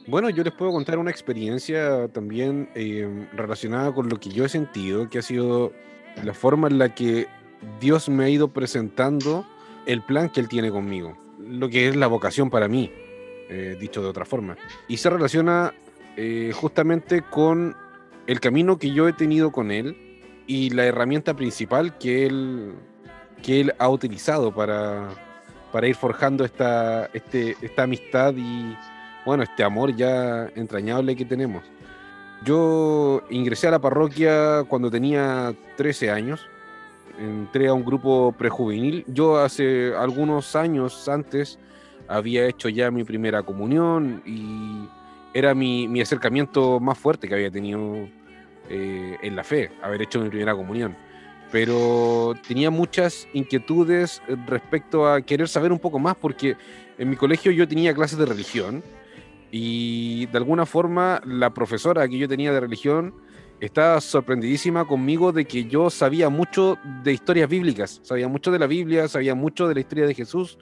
Bueno, 0.08 0.32
yo 0.32 0.44
les 0.44 0.54
puedo 0.54 0.72
contar 0.72 0.98
una 0.98 1.12
experiencia 1.12 2.08
también 2.08 2.70
eh, 2.74 3.28
relacionada 3.34 3.94
con 3.94 4.10
lo 4.10 4.20
que 4.20 4.30
yo 4.30 4.44
he 4.44 4.50
sentido, 4.50 5.08
que 5.08 5.20
ha 5.20 5.22
sido 5.22 5.72
la 6.24 6.34
forma 6.34 6.68
en 6.68 6.78
la 6.78 6.94
que 6.94 7.28
Dios 7.80 8.10
me 8.10 8.26
ha 8.26 8.30
ido 8.30 8.50
presentando 8.50 9.46
el 9.86 10.02
plan 10.02 10.30
que 10.30 10.40
Él 10.40 10.48
tiene 10.48 10.72
conmigo, 10.72 11.18
lo 11.40 11.70
que 11.70 11.88
es 11.88 11.96
la 11.96 12.08
vocación 12.08 12.50
para 12.50 12.68
mí, 12.68 12.92
eh, 13.50 13.78
dicho 13.80 14.02
de 14.02 14.08
otra 14.08 14.26
forma. 14.26 14.58
Y 14.88 14.98
se 14.98 15.10
relaciona 15.10 15.74
eh, 16.18 16.52
justamente 16.54 17.22
con 17.22 17.76
el 18.28 18.40
camino 18.40 18.78
que 18.78 18.92
yo 18.92 19.08
he 19.08 19.14
tenido 19.14 19.52
con 19.52 19.72
Él 19.72 19.98
y 20.48 20.70
la 20.70 20.86
herramienta 20.86 21.36
principal 21.36 21.98
que 21.98 22.26
Él, 22.26 22.74
que 23.42 23.62
él 23.62 23.74
ha 23.80 23.90
utilizado 23.90 24.54
para, 24.54 25.10
para 25.72 25.88
ir 25.88 25.96
forjando 25.96 26.44
esta, 26.44 27.10
este, 27.14 27.56
esta 27.62 27.84
amistad 27.84 28.34
y 28.36 28.76
bueno, 29.26 29.44
este 29.44 29.64
amor 29.64 29.96
ya 29.96 30.50
entrañable 30.56 31.16
que 31.16 31.26
tenemos. 31.26 31.64
Yo 32.46 33.22
ingresé 33.30 33.68
a 33.68 33.72
la 33.72 33.80
parroquia 33.80 34.64
cuando 34.68 34.90
tenía 34.90 35.54
13 35.78 36.12
años. 36.12 36.48
Entré 37.20 37.68
a 37.68 37.74
un 37.74 37.84
grupo 37.84 38.34
prejuvenil. 38.38 39.04
Yo 39.08 39.38
hace 39.38 39.94
algunos 39.96 40.56
años 40.56 41.10
antes 41.10 41.60
había 42.08 42.46
hecho 42.48 42.70
ya 42.70 42.92
mi 42.92 43.04
primera 43.04 43.44
comunión 43.44 44.24
y 44.26 44.88
era 45.34 45.54
mi, 45.54 45.88
mi 45.88 46.02
acercamiento 46.02 46.80
más 46.80 46.98
fuerte 46.98 47.28
que 47.28 47.36
había 47.36 47.52
tenido 47.52 48.08
eh, 48.70 49.18
en 49.22 49.36
la 49.36 49.44
fe, 49.44 49.72
haber 49.82 50.02
hecho 50.02 50.20
mi 50.20 50.30
primera 50.30 50.56
comunión. 50.56 50.96
Pero 51.52 52.36
tenía 52.48 52.70
muchas 52.70 53.28
inquietudes 53.34 54.22
respecto 54.48 55.08
a 55.08 55.22
querer 55.22 55.48
saber 55.48 55.72
un 55.72 55.80
poco 55.80 56.00
más 56.00 56.16
porque 56.16 56.56
en 56.98 57.10
mi 57.10 57.16
colegio 57.16 57.52
yo 57.52 57.68
tenía 57.68 57.94
clases 57.94 58.18
de 58.18 58.26
religión 58.26 58.84
y 59.52 60.28
de 60.28 60.38
alguna 60.38 60.66
forma 60.66 61.22
la 61.26 61.54
profesora 61.54 62.08
que 62.08 62.18
yo 62.18 62.28
tenía 62.28 62.52
de 62.52 62.60
religión 62.60 63.14
estaba 63.60 64.00
sorprendidísima 64.00 64.86
conmigo 64.86 65.32
de 65.32 65.46
que 65.46 65.66
yo 65.66 65.90
sabía 65.90 66.30
mucho 66.30 66.78
de 67.04 67.14
historias 67.14 67.50
bíblicas, 67.50 68.00
sabía 68.04 68.28
mucho 68.28 68.52
de 68.52 68.60
la 68.60 68.68
Biblia, 68.68 69.08
sabía 69.08 69.36
mucho 69.36 69.68
de 69.68 69.74
la 69.74 69.80
historia 69.82 70.08
de 70.08 70.14
Jesús 70.14 70.58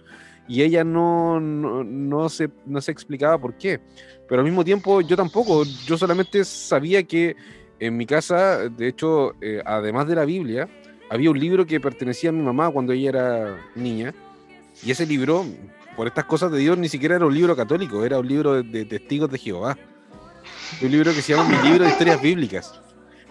y 0.48 0.63
ella 0.63 0.84
no, 0.84 1.39
no, 1.39 1.84
no, 1.84 2.29
se, 2.29 2.50
no 2.65 2.82
se 2.82 2.91
explicaba 2.91 3.38
por 3.38 3.56
qué. 3.56 3.79
Pero 4.27 4.41
al 4.41 4.46
mismo 4.46 4.63
tiempo 4.63 5.01
yo 5.01 5.15
tampoco, 5.15 5.63
yo 5.86 5.98
solamente 5.98 6.44
sabía 6.46 7.03
que 7.03 7.36
en 7.79 7.96
mi 7.96 8.06
casa, 8.06 8.70
de 8.70 8.88
hecho, 8.88 9.34
eh, 9.41 9.62
además 9.65 10.08
de 10.08 10.15
la 10.15 10.25
Biblia, 10.25 10.67
había 11.10 11.29
un 11.29 11.39
libro 11.39 11.65
que 11.65 11.79
pertenecía 11.79 12.29
a 12.29 12.34
mi 12.34 12.41
mamá 12.41 12.70
cuando 12.72 12.94
ella 12.94 13.10
era 13.10 13.72
niña 13.75 14.13
y 14.84 14.91
ese 14.91 15.06
libro 15.06 15.46
por 15.98 16.06
estas 16.06 16.25
cosas 16.25 16.51
de 16.51 16.60
Dios 16.60 16.77
ni 16.77 16.88
siquiera 16.88 17.16
era 17.16 17.25
un 17.25 17.34
libro 17.34 17.56
católico, 17.56 18.06
era 18.06 18.20
un 18.20 18.27
libro 18.27 18.62
de, 18.62 18.86
testigos 18.86 19.32
de 19.32 19.39
Jehová. 19.39 19.75
Un 20.80 20.92
libro 20.92 21.12
que 21.12 21.24
se 21.24 21.34
llama 21.34 21.50
Mi 21.50 21.70
libro 21.70 21.86
de 21.86 21.89
historias 21.89 22.22
bíblicas. 22.22 22.80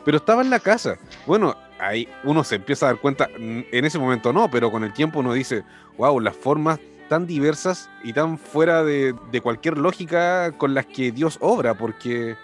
Pero 0.04 0.16
estaba 0.16 0.42
en 0.42 0.50
la 0.50 0.58
casa. 0.58 0.98
Bueno, 1.26 1.56
ahí 1.78 2.08
uno 2.24 2.42
se 2.42 2.56
empieza 2.56 2.86
a 2.86 2.88
dar 2.90 3.00
cuenta, 3.00 3.30
en 3.36 3.84
ese 3.84 4.00
momento 4.00 4.32
no, 4.32 4.50
pero 4.50 4.72
con 4.72 4.82
el 4.82 4.92
tiempo 4.92 5.20
uno 5.20 5.32
dice, 5.32 5.62
wow, 5.96 6.18
las 6.18 6.34
formas 6.34 6.80
tan 7.08 7.24
diversas 7.28 7.88
y 8.02 8.12
tan 8.12 8.36
fuera 8.36 8.82
de, 8.82 9.14
cualquier 9.42 9.78
lógica 9.78 10.50
con 10.58 10.74
las 10.74 10.86
que 10.86 11.12
Dios 11.12 11.38
obra, 11.40 11.74
porque 11.74 12.34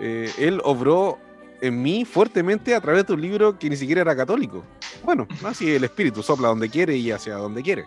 eh, 0.00 0.30
Él 0.38 0.60
obró 0.62 1.18
en 1.60 1.82
mí 1.82 2.04
fuertemente 2.04 2.76
a 2.76 2.80
través 2.80 3.08
de 3.08 3.14
un 3.14 3.20
libro 3.20 3.58
que 3.58 3.68
ni 3.68 3.76
siquiera 3.76 4.02
era 4.02 4.14
católico. 4.14 4.62
Bueno, 5.02 5.26
así 5.44 5.74
el 5.74 5.82
Espíritu 5.82 6.22
sopla 6.22 6.46
donde 6.46 6.70
quiere 6.70 6.96
y 6.96 7.10
hacia 7.10 7.34
donde 7.34 7.60
quiere. 7.60 7.86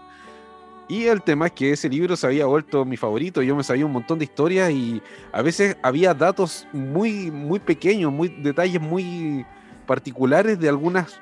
Y 0.89 1.05
el 1.05 1.21
tema 1.21 1.47
es 1.47 1.51
que 1.51 1.71
ese 1.71 1.89
libro 1.89 2.15
se 2.15 2.27
había 2.27 2.45
vuelto 2.45 2.85
mi 2.85 2.95
favorito, 2.95 3.41
yo 3.41 3.55
me 3.55 3.63
sabía 3.63 3.85
un 3.85 3.91
montón 3.91 4.19
de 4.19 4.25
historias 4.25 4.71
y 4.71 5.01
a 5.33 5.41
veces 5.41 5.75
había 5.81 6.13
datos 6.13 6.65
muy, 6.71 7.29
muy 7.29 7.59
pequeños, 7.59 8.11
muy, 8.11 8.29
detalles 8.29 8.81
muy 8.81 9.45
particulares 9.85 10.59
de 10.59 10.69
algunas 10.69 11.19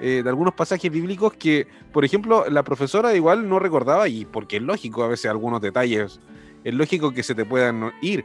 eh, 0.00 0.22
de 0.22 0.28
algunos 0.28 0.54
pasajes 0.54 0.92
bíblicos 0.92 1.32
que, 1.32 1.66
por 1.92 2.04
ejemplo, 2.04 2.48
la 2.48 2.62
profesora 2.62 3.16
igual 3.16 3.48
no 3.48 3.58
recordaba, 3.58 4.08
y 4.08 4.24
porque 4.24 4.58
es 4.58 4.62
lógico 4.62 5.02
a 5.02 5.08
veces 5.08 5.28
algunos 5.28 5.60
detalles, 5.60 6.20
es 6.62 6.74
lógico 6.74 7.10
que 7.12 7.24
se 7.24 7.34
te 7.34 7.44
puedan 7.44 7.92
ir. 8.00 8.24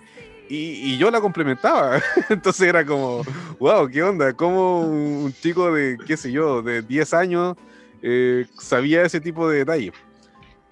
Y, 0.50 0.98
yo 0.98 1.10
la 1.10 1.20
complementaba. 1.20 2.00
Entonces 2.30 2.68
era 2.68 2.86
como, 2.86 3.24
wow, 3.60 3.88
¿qué 3.88 4.04
onda? 4.04 4.34
¿Cómo 4.34 4.82
un 4.82 5.34
chico 5.34 5.74
de, 5.74 5.98
qué 6.06 6.16
sé 6.16 6.32
yo, 6.32 6.62
de 6.62 6.84
10 6.84 7.14
años 7.16 7.58
eh, 8.04 8.46
sabía 8.60 9.02
ese 9.02 9.20
tipo 9.20 9.50
de 9.50 9.60
detalles? 9.60 9.94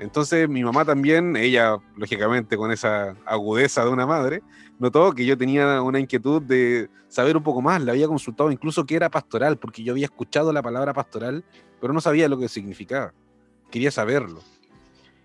Entonces 0.02 0.50
mi 0.50 0.64
mamá 0.64 0.84
también, 0.84 1.36
ella 1.36 1.78
lógicamente 1.96 2.58
con 2.58 2.72
esa 2.72 3.16
agudeza 3.24 3.86
de 3.86 3.92
una 3.92 4.08
madre, 4.08 4.42
notó 4.80 5.14
que 5.14 5.28
yo 5.28 5.38
tenía 5.38 5.80
una 5.84 6.00
inquietud 6.00 6.42
de 6.42 6.90
saber 7.08 7.38
un 7.38 7.44
poco 7.44 7.62
más. 7.62 7.84
Le 7.84 7.92
había 7.92 8.08
consultado 8.08 8.52
incluso 8.52 8.84
qué 8.84 8.96
era 8.96 9.12
pastoral, 9.12 9.60
porque 9.60 9.84
yo 9.84 9.94
había 9.94 10.06
escuchado 10.06 10.52
la 10.52 10.64
palabra 10.64 10.92
pastoral, 10.92 11.46
pero 11.80 11.94
no 11.94 12.02
sabía 12.02 12.28
lo 12.28 12.40
que 12.40 12.50
significaba. 12.50 13.14
Quería 13.70 13.92
saberlo. 13.92 14.42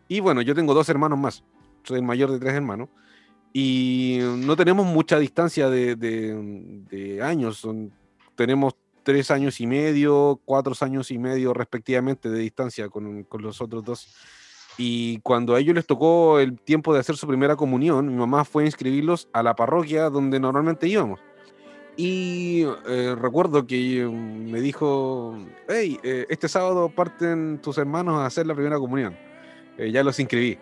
Y 0.09 0.21
bueno, 0.21 0.42
yo 0.42 0.54
tengo 0.54 0.75
dos 0.75 0.90
hermanos 0.90 1.18
más. 1.18 1.42
Soy 1.83 1.97
el 1.97 2.04
mayor 2.04 2.30
de 2.30 2.38
tres 2.38 2.52
hermanos. 2.52 2.90
Y 3.54 4.18
no 4.21 4.56
tenemos 4.56 4.85
mucha 4.85 5.18
distancia 5.18 5.71
de, 5.71 7.21
años. 7.23 7.56
Son, 7.56 7.90
tenemos 8.35 8.75
tres 9.02 9.30
años 9.30 9.59
y 9.59 9.66
medio, 9.66 10.38
cuatro 10.45 10.75
años 10.80 11.11
y 11.11 11.16
medio 11.16 11.54
respectivamente 11.54 12.28
de 12.28 12.40
distancia 12.40 12.90
con, 12.90 13.25
con 13.25 13.40
los 13.40 13.62
otros 13.62 13.83
dos 13.83 14.14
y 14.78 15.21
cuando 15.21 15.54
a 15.54 15.61
ellos 15.61 15.75
les 15.75 15.87
tocó 15.87 16.38
el 16.38 16.59
tiempo 16.59 16.92
de 16.92 17.00
hacer 17.00 17.16
su 17.16 17.26
primera 17.26 17.56
comunión, 17.56 18.09
mi 18.09 18.14
mamá 18.14 18.45
fue 18.45 18.64
a 18.64 18.66
inscribirlos 18.66 19.28
a 19.33 19.42
la 19.42 19.56
parroquia 19.56 20.11
donde 20.11 20.38
normalmente 20.38 20.87
íbamos. 20.87 21.21
Y 21.97 22.66
eh, 22.87 23.16
recuerdo 23.18 23.66
que 23.66 24.04
mm, 24.04 24.50
me 24.50 24.61
dijo, 24.61 25.38
hey, 25.66 25.99
eh, 26.02 26.26
este 26.28 26.47
sábado 26.47 26.90
parten 26.90 27.59
tus 27.62 27.78
hermanos 27.78 28.18
a 28.18 28.26
hacer 28.26 28.47
la 28.47 28.54
primera 28.54 28.78
comunión. 28.78 29.16
Eh, 29.78 29.90
ya 29.90 30.04
los 30.04 30.21
inscribí. 30.21 30.59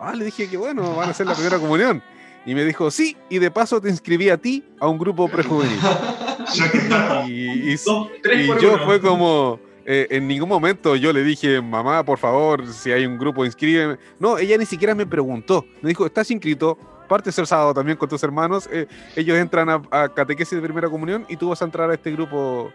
Ah, 0.00 0.14
le 0.14 0.24
dije 0.24 0.48
que 0.48 0.56
bueno, 0.56 0.96
van 0.96 1.08
a 1.08 1.10
hacer 1.10 1.26
la 1.26 1.34
primera 1.34 1.58
comunión. 1.58 2.02
Y 2.46 2.54
me 2.54 2.64
dijo, 2.64 2.90
sí, 2.90 3.16
y 3.28 3.38
de 3.38 3.50
paso 3.50 3.80
te 3.80 3.90
inscribí 3.90 4.30
a 4.30 4.38
ti 4.38 4.64
a 4.80 4.88
un 4.88 4.98
grupo 4.98 5.28
prejuvenil. 5.28 5.78
y, 7.28 7.70
y, 7.70 7.74
y 7.74 8.60
yo 8.60 8.78
fue 8.84 9.00
como 9.00 9.60
eh, 9.84 10.06
en 10.10 10.28
ningún 10.28 10.48
momento 10.48 10.96
yo 10.96 11.12
le 11.12 11.22
dije, 11.22 11.60
mamá, 11.60 12.04
por 12.04 12.18
favor, 12.18 12.66
si 12.66 12.92
hay 12.92 13.06
un 13.06 13.18
grupo, 13.18 13.44
inscríbeme. 13.44 13.98
No, 14.18 14.38
ella 14.38 14.56
ni 14.56 14.66
siquiera 14.66 14.94
me 14.94 15.06
preguntó. 15.06 15.64
Me 15.80 15.88
dijo, 15.88 16.06
¿estás 16.06 16.30
inscrito? 16.30 16.78
Partes 17.08 17.38
el 17.38 17.46
sábado 17.46 17.74
también 17.74 17.98
con 17.98 18.08
tus 18.08 18.22
hermanos. 18.22 18.68
Eh, 18.72 18.86
ellos 19.16 19.36
entran 19.36 19.68
a, 19.68 20.08
catequesis 20.08 20.56
de 20.56 20.62
primera 20.62 20.88
comunión 20.88 21.26
y 21.28 21.36
tú 21.36 21.48
vas 21.48 21.62
a 21.62 21.64
entrar 21.64 21.90
a 21.90 21.94
este 21.94 22.10
grupo 22.12 22.72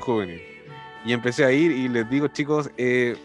juvenil. 0.00 0.40
Y 1.04 1.12
empecé 1.12 1.44
a 1.44 1.52
ir 1.52 1.72
y 1.72 1.88
les 1.88 2.08
digo, 2.08 2.28
chicos, 2.28 2.70
eh, 2.76 3.16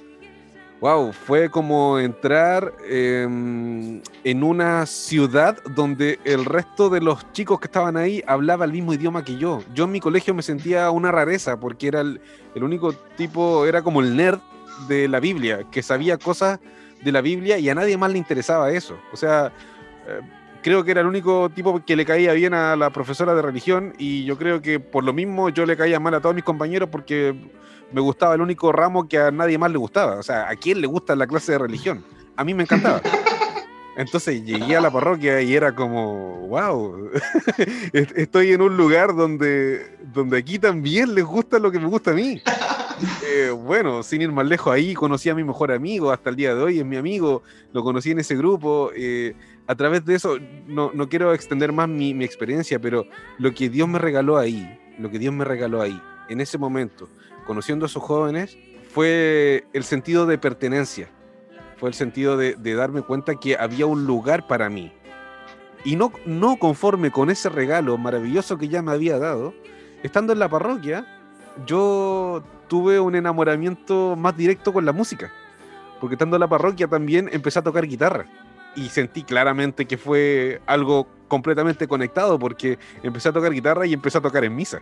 wow, 0.82 1.12
fue 1.13 1.50
como 1.50 2.00
entrar 2.00 2.74
em, 2.88 4.01
en 4.24 4.44
una 4.44 4.86
ciudad 4.86 5.58
donde 5.75 6.20
el 6.25 6.46
resto 6.46 6.89
de 6.89 7.01
los 7.01 7.32
chicos 7.32 7.60
que 7.60 7.67
estaban 7.67 7.98
ahí 7.98 8.24
hablaba 8.27 8.65
el 8.65 8.72
mismo 8.72 8.94
idioma 8.94 9.24
que 9.24 9.38
yo. 9.38 9.63
Yo 9.74 9.86
en 9.86 9.91
mi 9.91 10.00
colegio 10.00 10.34
me 10.34 10.41
sentía 10.41 10.91
una 10.91 11.12
rareza 11.12 11.60
porque 11.60 11.88
era 11.88 12.01
el, 12.01 12.20
único 12.55 12.94
tipo, 12.94 13.65
era 13.65 13.82
como 13.82 14.01
el 14.01 14.15
nerd 14.15 14.39
de 14.88 15.08
la 15.08 15.20
Biblia, 15.20 15.65
que 15.72 15.82
sabía 15.82 16.17
cosas 16.17 16.60
de 17.03 17.12
la 17.12 17.22
Biblia 17.22 17.58
y 17.58 17.70
a 17.70 17.75
nadie 17.75 17.98
más 17.98 18.12
le 18.12 18.17
interesaba 18.17 18.72
eso. 18.72 18.98
O 19.13 19.17
sea, 19.17 19.51
eh, 20.08 20.22
creo 20.65 20.84
que 20.84 20.89
era 20.89 21.01
el 21.01 21.07
único 21.07 21.51
tipo 21.51 21.86
que 21.86 21.95
le 21.95 22.05
caía 22.05 22.34
bien 22.34 22.55
a 22.55 22.75
la 22.75 22.89
profesora 22.89 23.36
de 23.36 23.41
religión 23.43 23.93
y 24.00 24.25
yo 24.25 24.36
creo 24.36 24.63
que 24.63 24.79
por 24.79 25.03
lo 25.03 25.13
mismo 25.13 25.50
yo 25.50 25.63
le 25.63 25.77
caía 25.77 26.00
mal 26.00 26.15
a 26.15 26.22
todos 26.22 26.34
mis 26.34 26.43
compañeros 26.43 26.89
porque 26.91 27.36
me 27.91 28.01
gustaba 28.01 28.34
el 28.34 28.41
único 28.41 28.72
ramo 28.72 29.07
que 29.07 29.19
a 29.19 29.29
nadie 29.29 29.60
más 29.60 29.69
le 29.69 29.77
gustaba. 29.77 30.17
O 30.17 30.24
sea, 30.24 30.50
¿a 30.50 30.55
quién 30.55 30.81
le 30.81 30.88
gusta 30.88 31.15
la 31.15 31.27
clase 31.27 31.51
de 31.51 31.60
religión? 31.60 32.03
A 32.36 32.43
mí 32.43 32.55
me 32.55 32.63
encantaba. 32.63 33.00
Entonces 33.95 34.43
llegué 34.43 34.75
a 34.75 34.81
la 34.81 34.89
parroquia 34.89 35.39
y 35.39 35.55
era 35.55 35.75
como, 35.75 36.48
wow, 36.48 37.12
estoy 37.93 38.53
en 38.53 38.62
un 38.63 38.75
lugar 38.75 39.15
donde, 39.15 40.00
donde 40.15 40.39
aquí 40.39 40.57
también 40.57 41.13
les 41.13 41.25
gusta 41.25 41.60
lo 41.60 41.72
que 41.72 41.77
me 41.77 41.86
gusta 41.86 42.10
a 42.10 42.15
mí. 42.15 42.41
Eh, 43.27 43.49
bueno, 43.49 44.03
sin 44.03 44.21
ir 44.21 44.31
más 44.31 44.45
lejos, 44.45 44.73
ahí 44.73 44.93
conocí 44.93 45.29
a 45.29 45.35
mi 45.35 45.43
mejor 45.43 45.71
amigo, 45.71 46.11
hasta 46.11 46.29
el 46.29 46.35
día 46.35 46.55
de 46.55 46.61
hoy 46.61 46.79
es 46.79 46.85
mi 46.85 46.95
amigo, 46.95 47.43
lo 47.73 47.83
conocí 47.83 48.11
en 48.11 48.19
ese 48.19 48.35
grupo. 48.35 48.91
Eh, 48.95 49.35
a 49.67 49.75
través 49.75 50.05
de 50.05 50.15
eso, 50.15 50.37
no, 50.67 50.91
no 50.93 51.09
quiero 51.09 51.33
extender 51.33 51.71
más 51.71 51.89
mi, 51.89 52.13
mi 52.13 52.23
experiencia, 52.23 52.79
pero 52.79 53.05
lo 53.37 53.53
que 53.53 53.69
Dios 53.69 53.89
me 53.89 53.99
regaló 53.99 54.37
ahí, 54.37 54.79
lo 54.99 55.09
que 55.09 55.19
Dios 55.19 55.33
me 55.33 55.43
regaló 55.43 55.81
ahí, 55.81 55.99
en 56.29 56.39
ese 56.39 56.57
momento, 56.57 57.09
conociendo 57.45 57.85
a 57.85 57.87
esos 57.87 58.03
jóvenes, 58.03 58.57
fue 58.95 59.65
el 59.73 59.83
sentido 59.83 60.25
de 60.25 60.37
pertenencia, 60.37 61.09
fue 61.77 61.89
el 61.89 61.95
sentido 61.95 62.37
de, 62.37 62.55
darme 62.75 63.01
cuenta 63.01 63.35
que 63.35 63.57
había 63.57 63.85
un 63.85 64.05
lugar 64.05 64.47
para 64.47 64.69
mí. 64.69 64.93
Y 65.83 65.95
no, 65.95 66.11
no 66.25 66.57
conforme 66.57 67.11
con 67.11 67.29
ese 67.29 67.49
regalo 67.49 67.97
maravilloso 67.97 68.57
que 68.57 68.69
ya 68.69 68.81
me 68.81 68.91
había 68.91 69.19
dado, 69.19 69.53
estando 70.01 70.33
en 70.33 70.39
la 70.39 70.49
parroquia, 70.49 71.05
yo 71.65 72.43
tuve 72.67 73.00
un 73.00 73.15
enamoramiento 73.15 74.15
más 74.15 74.36
directo 74.36 74.74
con 74.74 74.86
la 74.86 74.91
música. 74.91 75.31
Porque 76.00 76.15
estando 76.15 76.36
en 76.36 76.41
la 76.41 76.48
parroquia 76.48 76.88
también 76.88 77.29
empecé 77.31 77.60
a 77.60 77.63
tocar 77.63 77.88
guitarra. 77.88 78.25
y 78.77 78.89
sentí 78.89 79.24
claramente 79.24 79.86
que 79.86 79.98
fue 79.98 80.62
algo 80.65 81.07
completamente 81.29 81.88
conectado 81.88 82.38
porque 82.38 82.77
empecé 83.03 83.29
a 83.29 83.31
tocar 83.31 83.53
guitarra 83.53 83.86
y 83.86 83.93
empecé 83.93 84.17
a 84.17 84.22
tocar 84.22 84.43
en 84.43 84.53
misa. 84.53 84.81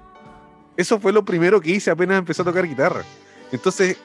Eso 0.76 1.00
fue 1.00 1.14
lo 1.14 1.24
primero 1.24 1.62
que 1.62 1.70
hice 1.70 1.92
apenas 1.92 2.18
empecé 2.18 2.42
a 2.42 2.46
tocar 2.46 2.68
guitarra. 2.68 3.04
Entonces, 3.52 3.98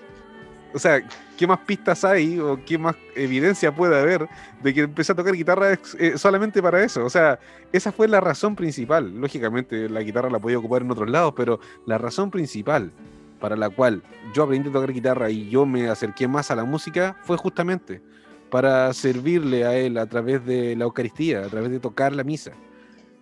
o 0.74 0.78
sea, 0.78 1.02
¿qué 1.36 1.46
más 1.46 1.60
pistas 1.60 2.04
hay 2.04 2.38
o 2.38 2.60
qué 2.66 2.76
más 2.76 2.94
evidencia 3.16 3.74
puede 3.74 3.98
haber 3.98 4.28
de 4.62 4.74
que 4.74 4.80
empecé 4.82 5.12
a 5.12 5.14
tocar 5.14 5.34
guitarra 5.34 5.78
eh, 5.98 6.18
solamente 6.18 6.62
para 6.62 6.82
eso? 6.82 7.04
O 7.04 7.10
sea, 7.10 7.38
esa 7.72 7.90
fue 7.90 8.06
la 8.08 8.20
razón 8.20 8.54
principal. 8.54 9.18
Lógicamente, 9.18 9.88
la 9.88 10.02
guitarra 10.02 10.28
la 10.28 10.38
podía 10.38 10.58
ocupar 10.58 10.82
en 10.82 10.90
otros 10.90 11.08
lados, 11.08 11.32
pero 11.36 11.60
la 11.86 11.96
razón 11.96 12.30
principal 12.30 12.92
para 13.38 13.56
la 13.56 13.70
cual 13.70 14.02
yo 14.34 14.44
aprendí 14.44 14.68
a 14.68 14.72
tocar 14.72 14.92
guitarra 14.92 15.30
y 15.30 15.48
yo 15.48 15.66
me 15.66 15.88
acerqué 15.88 16.28
más 16.28 16.50
a 16.50 16.56
la 16.56 16.64
música 16.64 17.16
fue 17.22 17.36
justamente 17.36 18.02
para 18.50 18.92
servirle 18.92 19.64
a 19.64 19.76
Él 19.76 19.98
a 19.98 20.06
través 20.06 20.44
de 20.44 20.74
la 20.76 20.84
Eucaristía, 20.84 21.44
a 21.44 21.48
través 21.48 21.70
de 21.70 21.80
tocar 21.80 22.12
la 22.12 22.24
misa. 22.24 22.52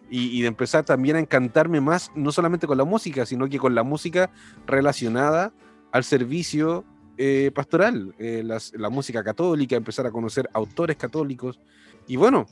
Y, 0.09 0.41
de 0.41 0.47
empezar 0.47 0.85
también 0.85 1.17
a 1.17 1.19
encantarme 1.19 1.81
más, 1.81 2.13
no 2.15 2.31
solamente 2.31 2.69
con 2.69 2.79
la 2.79 2.85
música, 2.85 3.27
sino 3.27 3.49
que 3.49 3.59
con 3.59 3.75
la 3.75 3.83
música 3.83 4.31
relacionada 4.65 5.53
al 5.91 6.05
servicio 6.05 6.85
eh, 7.19 7.51
pastoral, 7.53 8.15
eh, 8.21 8.45
la 8.45 8.89
música 8.89 9.25
católica, 9.25 9.75
empezar 9.75 10.07
a 10.07 10.13
conocer 10.13 10.49
autores 10.53 10.97
católicos. 10.97 11.59
Y 12.07 12.15
bueno, 12.15 12.47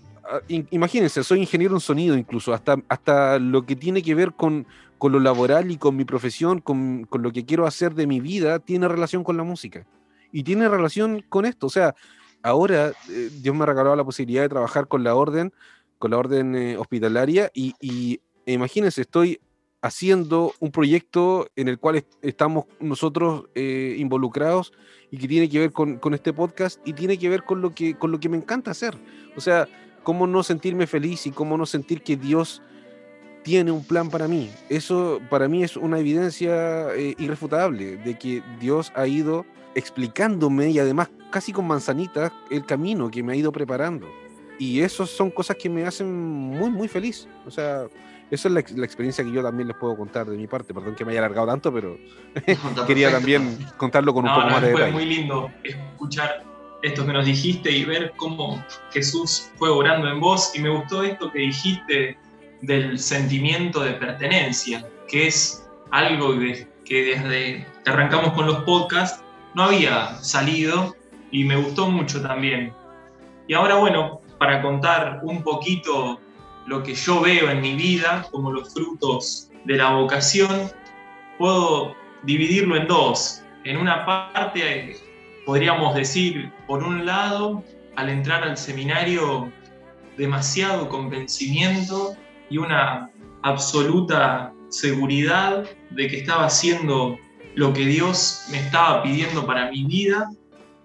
imagínense, 0.49 1.23
soy 1.25 1.41
ingeniero 1.41 1.75
en 1.75 1.81
sonido 1.81 2.17
incluso, 2.17 2.53
hasta, 2.53 2.77
hasta 2.89 3.39
lo 3.39 3.67
que 3.67 3.77
tiene 3.77 4.03
que 4.03 4.15
ver 4.15 4.33
con, 4.33 4.67
con 4.99 5.13
lo 5.13 5.21
laboral 5.21 5.71
y 5.71 5.77
con 5.77 5.97
mi 5.97 6.05
profesión, 6.05 6.61
con, 6.61 7.05
con, 7.05 7.23
lo 7.23 7.33
que 7.33 7.45
quiero 7.45 7.67
hacer 7.67 7.95
de 7.95 8.07
mi 8.07 8.21
vida, 8.21 8.59
tiene 8.59 8.89
relación 8.89 9.25
con 9.25 9.37
la 9.37 9.43
música. 9.43 9.87
Y 10.33 10.43
tiene 10.43 10.69
relación 10.69 11.25
con 11.29 11.45
esto. 11.45 11.67
O 11.67 11.71
sea, 11.71 11.95
ahora 12.43 12.93
eh, 13.11 13.31
Dios 13.41 13.55
me 13.55 13.63
ha 13.63 13.67
regalado 13.67 13.97
la 13.97 14.05
posibilidad 14.05 14.43
de 14.43 14.49
trabajar 14.49 14.89
con 14.89 15.05
la 15.05 15.15
orden, 15.15 15.53
con 15.99 16.11
la 16.11 16.19
orden 16.19 16.55
eh, 16.57 16.77
hospitalaria 16.77 17.51
y, 17.55 17.75
y 17.81 18.21
imagínense, 18.47 19.03
estoy 19.03 19.41
haciendo 19.85 20.55
un 20.61 20.71
proyecto 20.71 21.47
en 21.57 21.69
el 21.69 21.79
cual 21.79 22.07
estamos 22.23 22.65
nosotros 22.81 23.45
eh, 23.55 23.97
involucrados 23.99 24.73
y 25.11 25.19
que 25.19 25.29
tiene 25.29 25.47
que 25.47 25.59
ver 25.59 25.73
con, 25.73 25.99
con, 25.99 26.15
este 26.15 26.33
podcast 26.33 26.81
y 26.87 26.95
tiene 26.95 27.19
que 27.19 27.29
ver 27.29 27.45
con 27.45 27.61
lo 27.61 27.75
que, 27.75 27.95
con 27.95 28.11
lo 28.11 28.19
que 28.19 28.31
me 28.31 28.39
encanta 28.39 28.71
hacer. 28.71 28.97
O 29.37 29.43
sea, 29.43 29.69
cómo 30.05 30.29
no 30.29 30.45
sentirme 30.45 30.87
feliz 30.87 31.27
y 31.27 31.33
cómo 31.33 31.59
no 31.59 31.67
sentir 31.67 32.03
que 32.03 32.17
Dios 32.17 32.63
tiene 33.43 33.73
un 33.73 33.85
plan 33.85 34.09
para 34.09 34.29
mí. 34.29 34.51
Eso 34.69 35.21
para 35.29 35.49
mí 35.49 35.65
es 35.65 35.77
una 35.77 35.99
evidencia 35.99 36.97
irrefutable 37.19 37.97
de 37.97 38.17
que 38.17 38.43
Dios 38.61 38.93
ha 38.95 39.07
ido 39.07 39.45
explicándome 39.75 40.71
y 40.71 40.79
además 40.79 41.11
casi 41.31 41.53
con 41.53 41.67
manzanitas 41.67 42.33
el 42.51 42.65
camino 42.65 43.11
que 43.11 43.23
me 43.23 43.33
ha 43.33 43.37
ido 43.37 43.51
preparando. 43.51 44.07
Y 44.59 44.81
eso 44.81 45.05
son 45.05 45.31
cosas 45.31 45.57
que 45.57 45.69
me 45.69 45.85
hacen 45.85 46.15
muy, 46.15 46.71
muy 46.71 46.87
feliz. 46.87 47.27
O 47.45 47.51
sea, 47.51 47.87
esa 48.31 48.49
es 48.49 48.55
la, 48.55 48.61
experiencia 48.61 49.25
que 49.25 49.33
yo 49.33 49.43
también 49.43 49.69
les 49.69 49.77
puedo 49.77 49.97
contar 49.97 50.27
de 50.27 50.37
mi 50.37 50.47
parte. 50.47 50.73
Perdón 50.73 50.95
que 50.95 51.05
me 51.05 51.11
haya 51.11 51.21
alargado 51.21 51.49
tanto, 51.49 51.73
pero 51.73 51.99
quería 52.87 53.11
también 53.11 53.59
contarlo 53.77 54.15
con 54.15 54.25
un 54.25 54.35
poco 54.35 54.47
más 54.47 54.63
de 54.63 54.73
fue 54.73 54.93
muy 54.93 55.07
lindo 55.07 55.51
escuchar 55.63 56.54
esto 56.85 57.07
que 57.07 57.15
nos 57.15 57.25
dijiste 57.25 57.71
y 57.71 57.85
ver 57.87 58.13
cómo 58.17 58.63
Jesús 58.93 59.51
fue 59.57 59.71
orando 59.71 60.07
en 60.07 60.21
vos. 60.21 60.53
Y 60.55 60.61
me 60.61 60.69
gustó 60.69 61.03
esto 61.03 61.33
que 61.33 61.39
dijiste 61.39 62.19
del 62.61 62.99
sentimiento 62.99 63.81
de 63.81 63.95
pertenencia, 63.95 64.87
que 65.09 65.29
es 65.29 65.67
algo 65.91 66.35
que 66.85 67.05
desde 67.05 67.67
que 67.83 67.91
arrancamos 67.91 68.35
con 68.35 68.47
los 68.47 68.59
podcasts 68.65 69.25
no 69.55 69.65
había 69.65 70.17
salido 70.23 70.95
y 71.31 71.45
me 71.45 71.57
gustó 71.57 71.91
mucho 71.91 72.21
también. 72.21 72.75
Y 73.49 73.55
ahora, 73.55 73.77
bueno, 73.77 74.21
para 74.39 74.61
contar 74.61 75.21
un 75.23 75.43
poquito 75.43 76.21
lo 76.67 76.83
que 76.83 76.95
yo 76.95 77.23
veo 77.23 77.51
en 77.51 77.63
mi 77.63 77.77
vida 77.77 78.27
como 78.31 78.53
los 78.53 78.75
frutos 78.75 79.51
de 79.65 79.77
la 79.77 79.93
vocación, 79.93 80.71
puedo 81.39 81.95
dividirlo 82.25 82.77
en 82.77 82.87
dos. 82.89 83.43
En 83.65 83.79
una 83.79 84.05
parte, 84.05 84.99
podríamos 85.45 85.95
decir, 85.95 86.53
por 86.67 86.83
un 86.83 87.07
lado, 87.07 87.63
al 87.97 88.09
entrar 88.09 88.43
al 88.43 88.57
seminario, 88.57 89.53
demasiado 90.17 90.89
convencimiento 90.89 92.17
y 92.51 92.59
una 92.59 93.11
absoluta 93.43 94.53
seguridad 94.69 95.65
de 95.91 96.09
que 96.09 96.19
estaba 96.19 96.47
haciendo 96.47 97.19
lo 97.55 97.73
que 97.73 97.87
Dios 97.87 98.47
me 98.51 98.59
estaba 98.59 99.03
pidiendo 99.03 99.47
para 99.47 99.71
mi 99.71 99.85
vida 99.85 100.29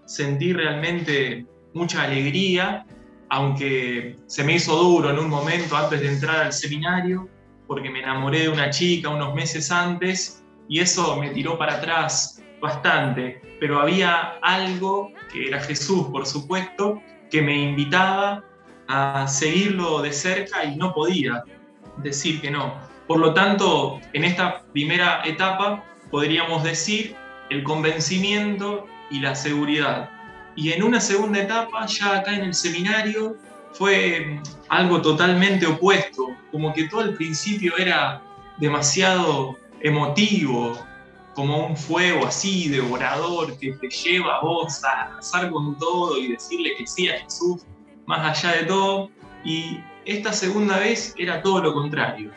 sentí 0.09 0.53
realmente 0.53 1.45
mucha 1.73 2.03
alegría, 2.03 2.85
aunque 3.29 4.17
se 4.25 4.43
me 4.43 4.55
hizo 4.55 4.75
duro 4.75 5.11
en 5.11 5.19
un 5.19 5.29
momento 5.29 5.77
antes 5.77 6.01
de 6.01 6.11
entrar 6.11 6.45
al 6.45 6.53
seminario, 6.53 7.29
porque 7.67 7.91
me 7.91 7.99
enamoré 7.99 8.39
de 8.41 8.49
una 8.49 8.71
chica 8.71 9.09
unos 9.09 9.35
meses 9.35 9.71
antes 9.71 10.43
y 10.67 10.79
eso 10.79 11.15
me 11.17 11.29
tiró 11.29 11.59
para 11.59 11.75
atrás 11.75 12.41
bastante, 12.59 13.41
pero 13.59 13.79
había 13.79 14.37
algo, 14.41 15.11
que 15.31 15.47
era 15.47 15.59
Jesús 15.61 16.07
por 16.07 16.25
supuesto, 16.25 17.01
que 17.29 17.41
me 17.41 17.55
invitaba 17.55 18.43
a 18.87 19.27
seguirlo 19.27 20.01
de 20.01 20.11
cerca 20.11 20.63
y 20.63 20.75
no 20.75 20.93
podía 20.93 21.43
decir 21.97 22.41
que 22.41 22.51
no. 22.51 22.73
Por 23.07 23.19
lo 23.19 23.33
tanto, 23.33 23.99
en 24.13 24.23
esta 24.23 24.63
primera 24.73 25.21
etapa 25.25 25.83
podríamos 26.11 26.63
decir 26.63 27.15
el 27.49 27.63
convencimiento 27.63 28.85
y 29.11 29.19
la 29.19 29.35
seguridad. 29.35 30.09
Y 30.55 30.71
en 30.71 30.83
una 30.83 30.99
segunda 30.99 31.39
etapa, 31.39 31.85
ya 31.85 32.17
acá 32.17 32.35
en 32.35 32.43
el 32.43 32.53
seminario, 32.53 33.37
fue 33.73 34.39
algo 34.67 35.01
totalmente 35.01 35.65
opuesto, 35.67 36.35
como 36.51 36.73
que 36.73 36.87
todo 36.89 37.01
el 37.01 37.13
principio 37.15 37.77
era 37.77 38.21
demasiado 38.57 39.57
emotivo, 39.81 40.77
como 41.33 41.67
un 41.67 41.77
fuego 41.77 42.25
así 42.25 42.69
devorador 42.69 43.57
que 43.57 43.73
te 43.73 43.89
lleva 43.89 44.37
a 44.37 44.41
vos 44.41 44.83
a 44.83 45.03
arrasar 45.03 45.49
con 45.51 45.77
todo 45.77 46.17
y 46.17 46.33
decirle 46.33 46.75
que 46.77 46.87
sí 46.87 47.09
a 47.09 47.19
Jesús 47.19 47.61
más 48.05 48.43
allá 48.43 48.57
de 48.57 48.65
todo. 48.65 49.09
Y 49.43 49.79
esta 50.05 50.33
segunda 50.33 50.79
vez 50.79 51.13
era 51.17 51.41
todo 51.41 51.61
lo 51.61 51.73
contrario. 51.73 52.31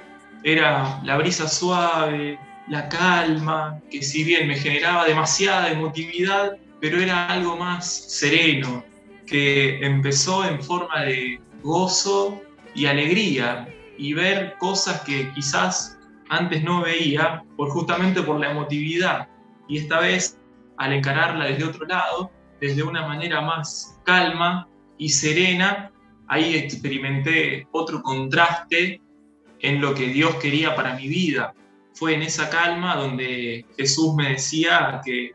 Era 0.44 1.00
la 1.04 1.16
brisa 1.16 1.48
suave, 1.48 2.38
la 2.68 2.88
calma, 2.88 3.80
que 3.90 4.02
si 4.02 4.24
bien 4.24 4.48
me 4.48 4.56
generaba 4.56 5.06
demasiada 5.06 5.70
emotividad, 5.70 6.56
pero 6.80 7.00
era 7.00 7.26
algo 7.26 7.56
más 7.56 7.86
sereno, 7.86 8.84
que 9.26 9.84
empezó 9.84 10.44
en 10.44 10.62
forma 10.62 11.04
de 11.04 11.40
gozo 11.62 12.40
y 12.74 12.86
alegría 12.86 13.68
y 13.96 14.14
ver 14.14 14.56
cosas 14.58 15.00
que 15.02 15.32
quizás 15.32 15.98
antes 16.32 16.64
no 16.64 16.80
veía 16.80 17.44
por 17.58 17.68
justamente 17.68 18.22
por 18.22 18.40
la 18.40 18.50
emotividad 18.50 19.28
y 19.68 19.76
esta 19.76 20.00
vez 20.00 20.38
al 20.78 20.94
encararla 20.94 21.44
desde 21.44 21.64
otro 21.64 21.86
lado, 21.86 22.30
desde 22.58 22.82
una 22.82 23.06
manera 23.06 23.42
más 23.42 24.00
calma 24.04 24.66
y 24.96 25.10
serena, 25.10 25.92
ahí 26.28 26.56
experimenté 26.56 27.68
otro 27.70 28.02
contraste 28.02 29.02
en 29.60 29.80
lo 29.82 29.94
que 29.94 30.06
Dios 30.06 30.34
quería 30.36 30.74
para 30.74 30.94
mi 30.94 31.06
vida. 31.06 31.54
Fue 31.94 32.14
en 32.14 32.22
esa 32.22 32.48
calma 32.48 32.96
donde 32.96 33.66
Jesús 33.76 34.14
me 34.14 34.30
decía 34.30 35.02
que 35.04 35.32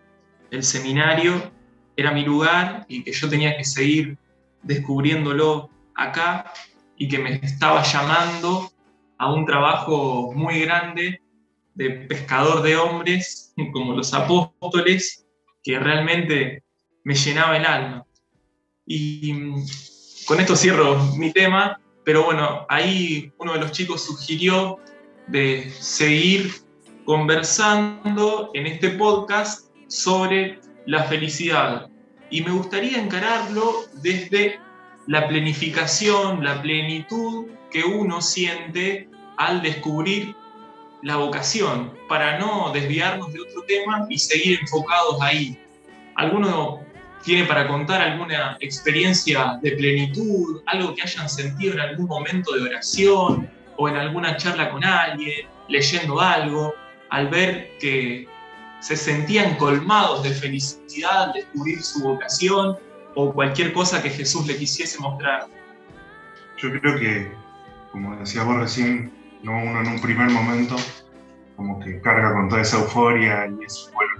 el 0.50 0.64
seminario 0.64 1.52
era 1.96 2.12
mi 2.12 2.24
lugar 2.24 2.86
y 2.90 3.04
que 3.04 3.12
yo 3.12 3.30
tenía 3.30 3.56
que 3.56 3.64
seguir 3.64 4.18
descubriéndolo 4.64 5.70
acá 5.94 6.52
y 6.98 7.08
que 7.08 7.20
me 7.20 7.36
estaba 7.36 7.84
llamando 7.84 8.72
a 9.18 9.34
un 9.34 9.46
trabajo 9.46 10.32
muy 10.34 10.62
grande 10.62 11.22
de 11.74 11.90
pescador 11.90 12.62
de 12.62 12.76
hombres, 12.76 13.54
como 13.74 13.94
los 13.94 14.14
apóstoles, 14.14 15.26
que 15.64 15.80
realmente 15.80 16.64
me 17.04 17.16
llenaba 17.16 17.58
el 17.58 17.66
alma. 17.66 18.06
Y 18.86 19.34
mm, 19.34 19.66
con 20.26 20.40
esto 20.40 20.56
cierro 20.56 20.98
mi 21.18 21.32
tema, 21.32 21.80
pero 22.04 22.24
bueno, 22.24 22.66
ahí 22.70 23.32
uno 23.38 23.54
de 23.54 23.60
los 23.60 23.72
chicos 23.72 24.04
sugirió 24.04 24.80
de 25.28 25.70
seguir 25.72 26.52
conversando 27.06 28.52
en 28.54 28.68
este 28.68 28.92
podcast 28.92 29.72
sobre 29.88 30.60
la 30.86 31.04
felicidad. 31.04 31.90
Y 32.30 32.42
me 32.42 32.52
gustaría 32.52 33.02
encararlo 33.02 33.86
desde 34.02 34.60
la 35.08 35.28
planificación, 35.28 36.44
la 36.44 36.62
plenitud 36.62 37.48
que 37.72 37.84
uno 37.84 38.22
siente 38.22 39.10
al 39.38 39.62
descubrir 39.62 40.36
la 41.04 41.18
vocación, 41.18 41.94
para 42.10 42.40
no 42.40 42.72
desviarnos 42.74 43.32
de 43.32 43.42
otro 43.42 43.62
tema 43.68 44.08
y 44.10 44.18
seguir 44.18 44.60
enfocados 44.60 45.22
ahí. 45.22 45.60
¿Alguno 46.16 46.82
tiene 47.24 47.46
para 47.46 47.68
contar 47.68 48.02
alguna 48.02 48.58
experiencia 48.60 49.60
de 49.62 49.72
plenitud, 49.74 50.62
algo 50.66 50.96
que 50.96 51.02
hayan 51.02 51.30
sentido 51.30 51.74
en 51.74 51.82
algún 51.82 52.08
momento 52.08 52.54
de 52.56 52.64
oración 52.64 53.50
o 53.76 53.90
en 53.90 53.96
alguna 53.96 54.38
charla 54.38 54.72
con 54.72 54.84
alguien, 54.84 55.48
leyendo 55.68 56.20
algo, 56.20 56.74
al 57.10 57.28
ver 57.28 57.78
que 57.80 58.28
se 58.80 58.96
sentían 58.96 59.56
colmados 59.56 60.24
de 60.24 60.30
felicidad 60.32 61.24
al 61.24 61.34
descubrir 61.34 61.82
su 61.82 62.02
vocación 62.02 62.78
o 63.16 63.34
cualquier 63.34 63.74
cosa 63.74 64.02
que 64.02 64.10
Jesús 64.10 64.46
le 64.48 64.58
quisiese 64.58 65.00
mostrar. 65.00 65.48
Yo 66.58 66.72
creo 66.80 67.00
que, 67.00 67.32
como 67.92 68.16
decías 68.18 68.46
vos 68.46 68.58
recién, 68.58 69.12
¿no? 69.44 69.58
uno 69.58 69.82
en 69.82 69.88
un 69.88 70.02
primer 70.02 70.30
momento 70.30 70.76
como 71.56 71.80
que 71.80 72.00
carga 72.02 72.34
con 72.34 72.50
toda 72.50 72.62
esa 72.62 72.78
euforia 72.78 73.48
y 73.48 73.66
es, 73.66 73.92
bueno, 73.94 74.14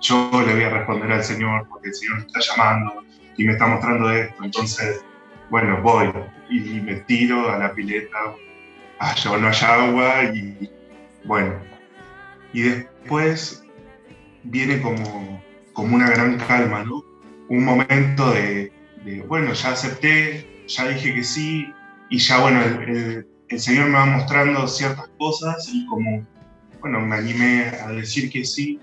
yo 0.00 0.30
le 0.46 0.54
voy 0.54 0.64
a 0.64 0.70
responder 0.70 1.12
al 1.12 1.24
Señor 1.24 1.66
porque 1.68 1.88
el 1.88 1.94
Señor 1.94 2.18
me 2.18 2.26
está 2.26 2.40
llamando 2.40 3.04
y 3.36 3.44
me 3.44 3.52
está 3.52 3.66
mostrando 3.66 4.10
esto, 4.10 4.44
entonces, 4.44 5.04
bueno, 5.50 5.80
voy 5.82 6.12
y 6.48 6.80
me 6.80 6.96
tiro 6.96 7.50
a 7.50 7.58
la 7.58 7.72
pileta, 7.72 8.16
allá 8.98 9.38
no 9.38 9.48
hay 9.48 9.54
agua 9.62 10.24
y 10.34 10.70
bueno, 11.24 11.54
y 12.52 12.62
después 12.62 13.64
viene 14.44 14.80
como, 14.80 15.42
como 15.72 15.96
una 15.96 16.10
gran 16.10 16.38
calma, 16.38 16.84
¿no? 16.84 17.04
Un 17.48 17.64
momento 17.64 18.30
de, 18.32 18.72
bueno, 19.26 19.52
ya 19.52 19.70
acepté, 19.70 20.64
ya 20.66 20.88
dije 20.88 21.14
que 21.14 21.24
sí, 21.24 21.72
y 22.12 22.18
ya, 22.18 22.40
bueno, 22.40 22.62
el, 22.62 23.26
el 23.48 23.58
Señor 23.58 23.86
me 23.86 23.94
va 23.94 24.04
mostrando 24.04 24.68
ciertas 24.68 25.08
cosas 25.16 25.66
y 25.72 25.86
como, 25.86 26.22
bueno, 26.82 27.00
me 27.00 27.16
animé 27.16 27.70
a 27.82 27.88
decir 27.88 28.30
que 28.30 28.44
sí, 28.44 28.78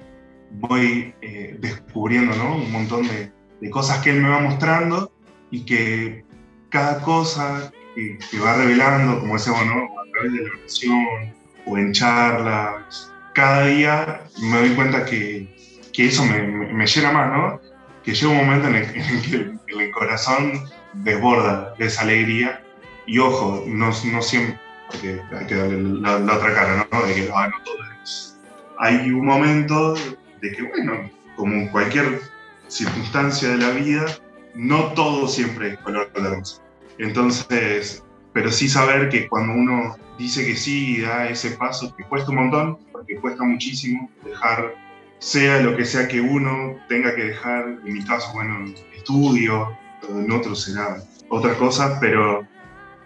voy 0.54 1.14
eh, 1.22 1.56
descubriendo, 1.60 2.36
¿no? 2.36 2.56
Un 2.56 2.72
montón 2.72 3.08
de, 3.08 3.32
de, 3.62 3.70
cosas 3.70 4.00
que 4.00 4.10
Él 4.10 4.22
me 4.22 4.30
va 4.30 4.40
mostrando 4.40 5.14
y 5.52 5.64
que 5.64 6.26
cada 6.70 7.02
cosa 7.02 7.72
que, 7.94 8.18
que 8.32 8.40
va 8.40 8.56
revelando, 8.56 9.20
como 9.20 9.36
decimos, 9.36 9.64
¿no? 9.64 9.76
A 9.76 10.12
través 10.12 10.34
de 10.34 10.48
la 10.48 10.56
oración 10.56 11.36
o 11.68 11.78
en 11.78 11.92
charlas, 11.94 13.14
cada 13.36 13.68
día 13.68 14.24
me 14.42 14.58
doy 14.58 14.70
cuenta 14.72 15.06
que, 15.06 15.56
que 15.94 16.08
eso 16.08 16.26
me, 16.26 16.42
me, 16.42 16.88
llena 16.88 17.12
más, 17.12 17.32
¿no? 17.32 17.62
Que 18.04 18.16
llega 18.16 18.32
un 18.32 18.38
momento 18.38 18.70
en 18.70 18.76
el, 18.78 18.86
en 18.86 19.02
el 19.02 19.60
que 19.68 19.84
el 19.84 19.92
corazón 19.92 20.64
desborda 20.94 21.76
de 21.78 21.86
esa 21.86 22.02
alegría 22.02 22.64
y 23.10 23.18
ojo, 23.18 23.64
no, 23.66 23.88
no 23.88 24.22
siempre, 24.22 24.60
porque 24.86 25.20
hay 25.36 25.48
que 25.48 25.56
darle 25.56 25.82
la, 26.00 26.20
la 26.20 26.38
otra 26.38 26.54
cara, 26.54 26.88
¿no? 26.92 27.08
De 27.08 27.16
que 27.16 27.30
ah, 27.34 27.48
no 27.48 27.64
todo 27.64 27.78
es. 28.04 28.38
Hay 28.78 29.10
un 29.10 29.26
momento 29.26 29.96
de 29.96 30.52
que, 30.52 30.62
bueno, 30.62 31.10
como 31.36 31.72
cualquier 31.72 32.22
circunstancia 32.68 33.50
de 33.50 33.58
la 33.58 33.72
vida, 33.72 34.06
no 34.54 34.94
todo 34.94 35.28
siempre 35.28 35.70
es 35.70 35.80
color 35.80 36.14
de 36.14 36.20
rosa. 36.22 36.62
Entonces, 37.00 38.04
pero 38.32 38.52
sí 38.52 38.70
saber 38.70 39.10
que 39.10 39.28
cuando 39.28 39.54
uno 39.54 39.98
dice 40.20 40.46
que 40.46 40.56
sí 40.56 40.98
y 40.98 41.02
da 41.02 41.30
ese 41.30 41.52
paso, 41.52 41.96
que 41.96 42.04
cuesta 42.04 42.30
un 42.30 42.38
montón, 42.38 42.78
porque 42.92 43.16
cuesta 43.16 43.44
muchísimo 43.44 44.08
dejar, 44.24 44.76
sea 45.18 45.62
lo 45.62 45.76
que 45.76 45.84
sea 45.84 46.08
que 46.08 46.22
uno 46.22 46.78
tenga 46.88 47.16
que 47.16 47.24
dejar, 47.24 47.80
en 47.84 47.92
mi 47.92 48.04
caso, 48.06 48.32
bueno, 48.34 48.72
estudio, 48.96 49.76
en 50.08 50.32
otros 50.32 50.66
será 50.66 51.02
otra 51.30 51.56
cosa, 51.56 51.98
pero 52.00 52.48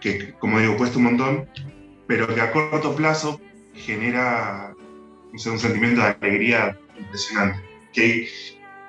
que, 0.04 0.34
como 0.34 0.60
digo, 0.60 0.76
cuesta 0.76 0.98
un 0.98 1.06
montón, 1.06 1.50
pero 2.08 2.28
que 2.28 2.42
a 2.42 2.52
corto 2.52 2.94
plazo 2.94 3.39
genera 3.74 4.76
no 5.32 5.39
sé, 5.39 5.50
un 5.50 5.58
sentimiento 5.58 6.02
de 6.02 6.08
alegría 6.08 6.78
impresionante, 7.00 7.60
que, 7.94 8.28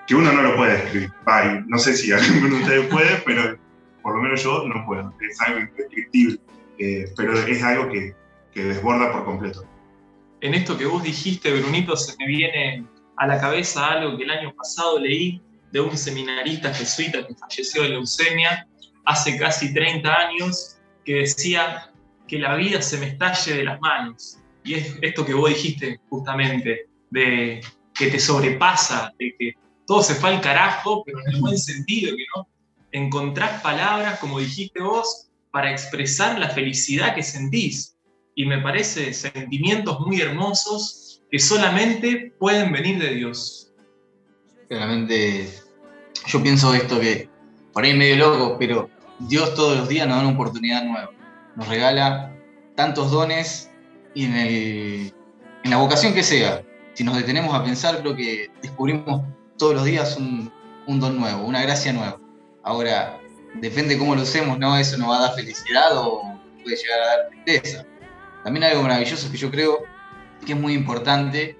que 0.08 0.14
uno 0.14 0.32
no 0.32 0.42
lo 0.42 0.56
puede 0.56 0.72
describir. 0.72 1.12
Ay, 1.24 1.60
no 1.68 1.78
sé 1.78 1.96
si 1.96 2.12
alguno 2.12 2.56
de 2.56 2.62
ustedes 2.62 2.86
puede, 2.88 3.16
pero 3.24 3.56
por 4.02 4.16
lo 4.16 4.22
menos 4.22 4.42
yo 4.42 4.64
no 4.66 4.84
puedo. 4.84 5.14
Es 5.20 5.40
algo 5.40 5.60
indescriptible, 5.60 6.38
eh, 6.78 7.06
pero 7.16 7.32
es 7.32 7.62
algo 7.62 7.88
que, 7.90 8.14
que 8.52 8.64
desborda 8.64 9.12
por 9.12 9.24
completo. 9.24 9.64
En 10.40 10.52
esto 10.52 10.76
que 10.76 10.84
vos 10.84 11.02
dijiste, 11.02 11.58
Brunito, 11.58 11.96
se 11.96 12.14
me 12.18 12.26
viene 12.26 12.84
a 13.16 13.26
la 13.26 13.40
cabeza 13.40 13.86
algo 13.86 14.18
que 14.18 14.24
el 14.24 14.30
año 14.30 14.52
pasado 14.52 14.98
leí 14.98 15.40
de 15.70 15.80
un 15.80 15.96
seminarista 15.96 16.74
jesuita 16.74 17.24
que 17.26 17.34
falleció 17.34 17.84
de 17.84 17.90
leucemia 17.90 18.66
hace 19.04 19.38
casi 19.38 19.72
30 19.72 20.12
años 20.12 20.73
que 21.04 21.14
decía 21.16 21.90
que 22.26 22.38
la 22.38 22.56
vida 22.56 22.80
se 22.82 22.98
me 22.98 23.08
estalle 23.08 23.54
de 23.54 23.64
las 23.64 23.80
manos. 23.80 24.38
Y 24.64 24.74
es 24.74 24.96
esto 25.02 25.24
que 25.24 25.34
vos 25.34 25.50
dijiste 25.50 26.00
justamente, 26.08 26.88
de 27.10 27.60
que 27.94 28.06
te 28.08 28.18
sobrepasa, 28.18 29.12
de 29.18 29.34
que 29.38 29.52
todo 29.86 30.02
se 30.02 30.14
fue 30.14 30.30
al 30.30 30.40
carajo, 30.40 31.04
pero 31.04 31.20
en 31.20 31.34
el 31.34 31.40
buen 31.40 31.58
sentido, 31.58 32.16
que 32.16 32.24
no 32.34 32.48
encontrás 32.92 33.60
palabras, 33.60 34.18
como 34.20 34.38
dijiste 34.38 34.80
vos, 34.80 35.28
para 35.50 35.70
expresar 35.70 36.38
la 36.38 36.48
felicidad 36.48 37.14
que 37.14 37.22
sentís. 37.22 37.96
Y 38.34 38.46
me 38.46 38.58
parece 38.58 39.12
sentimientos 39.12 40.00
muy 40.00 40.20
hermosos 40.20 41.22
que 41.30 41.38
solamente 41.38 42.32
pueden 42.38 42.72
venir 42.72 42.98
de 42.98 43.14
Dios. 43.14 43.72
Claramente, 44.68 45.52
yo 46.26 46.42
pienso 46.42 46.74
esto 46.74 46.98
que 46.98 47.28
por 47.72 47.84
ahí 47.84 47.94
medio 47.94 48.16
loco, 48.16 48.56
pero 48.58 48.88
Dios 49.28 49.54
todos 49.54 49.76
los 49.76 49.88
días 49.88 50.06
nos 50.06 50.16
da 50.16 50.22
una 50.22 50.34
oportunidad 50.34 50.84
nueva. 50.84 51.10
Nos 51.56 51.68
regala 51.68 52.34
tantos 52.74 53.10
dones 53.10 53.70
y 54.14 54.24
en, 54.24 55.12
la 55.64 55.76
vocación 55.76 56.14
que 56.14 56.22
sea, 56.22 56.62
si 56.94 57.04
nos 57.04 57.16
detenemos 57.16 57.54
a 57.54 57.64
pensar, 57.64 58.00
creo 58.00 58.14
que 58.14 58.50
descubrimos 58.62 59.22
todos 59.56 59.74
los 59.74 59.84
días 59.84 60.16
un, 60.16 60.52
un 60.86 61.00
don 61.00 61.18
nuevo, 61.18 61.44
una 61.44 61.62
gracia 61.62 61.92
nueva. 61.92 62.18
Ahora, 62.62 63.18
depende 63.60 63.98
cómo 63.98 64.14
lo 64.14 64.22
usemos, 64.22 64.58
¿no? 64.58 64.76
Eso 64.76 64.96
nos 64.98 65.10
va 65.10 65.18
a 65.18 65.20
dar 65.22 65.34
felicidad 65.34 65.96
o 65.96 66.22
puede 66.62 66.76
llegar 66.76 67.00
a 67.00 67.06
dar 67.06 67.28
tristeza. 67.30 67.86
También 68.42 68.64
algo 68.64 68.82
maravilloso 68.82 69.30
que 69.30 69.38
yo 69.38 69.50
creo 69.50 69.84
que 70.44 70.52
es 70.52 70.58
muy 70.58 70.74
importante 70.74 71.56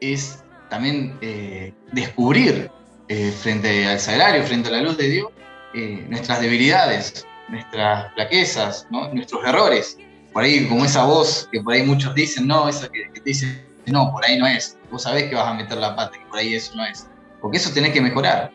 es 0.00 0.42
también 0.70 1.18
eh, 1.20 1.74
descubrir 1.92 2.70
eh, 3.08 3.30
frente 3.30 3.86
al 3.86 4.00
sagrario, 4.00 4.42
frente 4.44 4.68
a 4.68 4.72
la 4.72 4.82
luz 4.82 4.96
de 4.96 5.08
Dios, 5.08 5.28
eh, 5.74 6.06
nuestras 6.08 6.40
debilidades, 6.40 7.26
nuestras 7.48 8.12
flaquezas, 8.14 8.86
nuestros 8.90 9.44
errores. 9.44 9.98
Por 10.32 10.44
ahí, 10.44 10.66
como 10.66 10.84
esa 10.84 11.04
voz 11.04 11.48
que 11.52 11.60
por 11.60 11.74
ahí 11.74 11.82
muchos 11.82 12.14
dicen, 12.14 12.46
no, 12.46 12.68
esa 12.68 12.88
que, 12.88 13.08
te 13.12 13.20
dice, 13.22 13.64
no, 13.86 14.10
por 14.12 14.24
ahí 14.24 14.38
no 14.38 14.46
es. 14.46 14.78
Vos 14.90 15.02
sabés 15.02 15.24
que 15.24 15.34
vas 15.34 15.48
a 15.48 15.54
meter 15.54 15.78
la 15.78 15.94
pata, 15.94 16.18
que 16.18 16.24
por 16.26 16.38
ahí 16.38 16.54
eso 16.54 16.74
no 16.74 16.84
es. 16.84 17.06
Porque 17.40 17.58
eso 17.58 17.72
tenés 17.72 17.92
que 17.92 18.00
mejorar. 18.00 18.50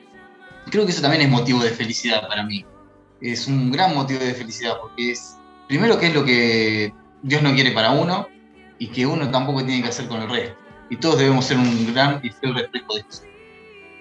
Creo 0.70 0.86
que 0.86 0.92
eso 0.92 1.02
también 1.02 1.22
es 1.24 1.30
motivo 1.30 1.60
de 1.64 1.70
felicidad 1.70 2.28
para 2.28 2.44
mí. 2.44 2.66
Es 3.22 3.48
un 3.48 3.72
gran 3.72 3.94
motivo 3.96 4.20
de 4.20 4.34
felicidad 4.34 4.78
porque 4.82 5.12
es, 5.12 5.38
primero, 5.68 6.00
que 6.00 6.08
es 6.08 6.14
lo 6.14 6.26
que 6.26 6.94
Dios 7.24 7.42
no 7.42 7.54
quiere 7.54 7.72
para 7.72 7.92
uno 7.92 8.28
y 8.80 8.88
que 8.88 9.06
uno 9.06 9.30
tampoco 9.32 9.64
tiene 9.66 9.82
que 9.82 9.90
hacer 9.90 10.08
con 10.08 10.22
el 10.22 10.30
resto. 10.30 10.58
Y 10.90 10.98
todos 10.98 11.20
debemos 11.20 11.46
ser 11.46 11.58
un 11.58 11.94
gran 11.94 12.20
y 12.24 12.30
fiel 12.30 12.56
reflejo 12.56 12.96
de 12.96 13.02
eso. 13.02 13.24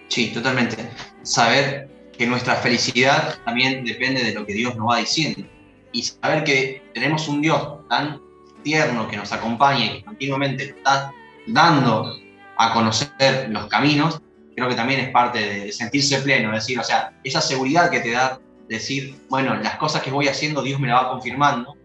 Sí, 0.08 0.32
totalmente. 0.32 0.90
Saber 1.22 1.95
que 2.16 2.26
nuestra 2.26 2.56
felicidad 2.56 3.38
también 3.44 3.84
depende 3.84 4.24
de 4.24 4.34
lo 4.34 4.46
que 4.46 4.54
Dios 4.54 4.76
nos 4.76 4.88
va 4.90 4.98
diciendo. 4.98 5.46
Y 5.92 6.02
saber 6.02 6.44
que 6.44 6.82
tenemos 6.94 7.28
un 7.28 7.42
Dios 7.42 7.88
tan 7.88 8.20
tierno 8.62 9.08
que 9.08 9.16
nos 9.16 9.32
acompaña 9.32 9.84
y 9.84 9.88
que 9.98 10.04
continuamente 10.04 10.64
está 10.64 11.12
dando 11.46 12.18
a 12.58 12.72
conocer 12.72 13.48
los 13.50 13.66
caminos, 13.66 14.20
creo 14.54 14.68
que 14.68 14.74
también 14.74 15.00
es 15.00 15.10
parte 15.10 15.38
de 15.38 15.72
sentirse 15.72 16.18
pleno, 16.20 16.52
decir, 16.52 16.78
o 16.78 16.84
sea, 16.84 17.12
esa 17.22 17.40
seguridad 17.40 17.90
que 17.90 18.00
te 18.00 18.12
da 18.12 18.40
decir, 18.68 19.14
bueno, 19.28 19.54
las 19.56 19.76
cosas 19.76 20.02
que 20.02 20.10
voy 20.10 20.28
haciendo 20.28 20.62
Dios 20.62 20.80
me 20.80 20.88
la 20.88 21.02
va 21.02 21.10
confirmando, 21.10 21.76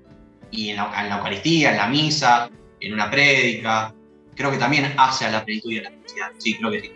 y 0.50 0.70
en 0.70 0.78
la, 0.78 0.92
en 1.02 1.10
la 1.10 1.18
Eucaristía, 1.18 1.72
en 1.72 1.78
la 1.78 1.88
misa, 1.88 2.50
en 2.80 2.94
una 2.94 3.10
prédica, 3.10 3.94
creo 4.36 4.52
que 4.52 4.58
también 4.58 4.94
hace 4.98 5.26
a 5.26 5.32
la 5.32 5.46
plenitud 5.46 5.72
y 5.72 5.80
a 5.80 5.84
la 5.84 5.92
felicidad. 5.92 6.32
Sí, 6.38 6.58
creo 6.58 6.72
que 6.72 6.82
sí. 6.82 6.92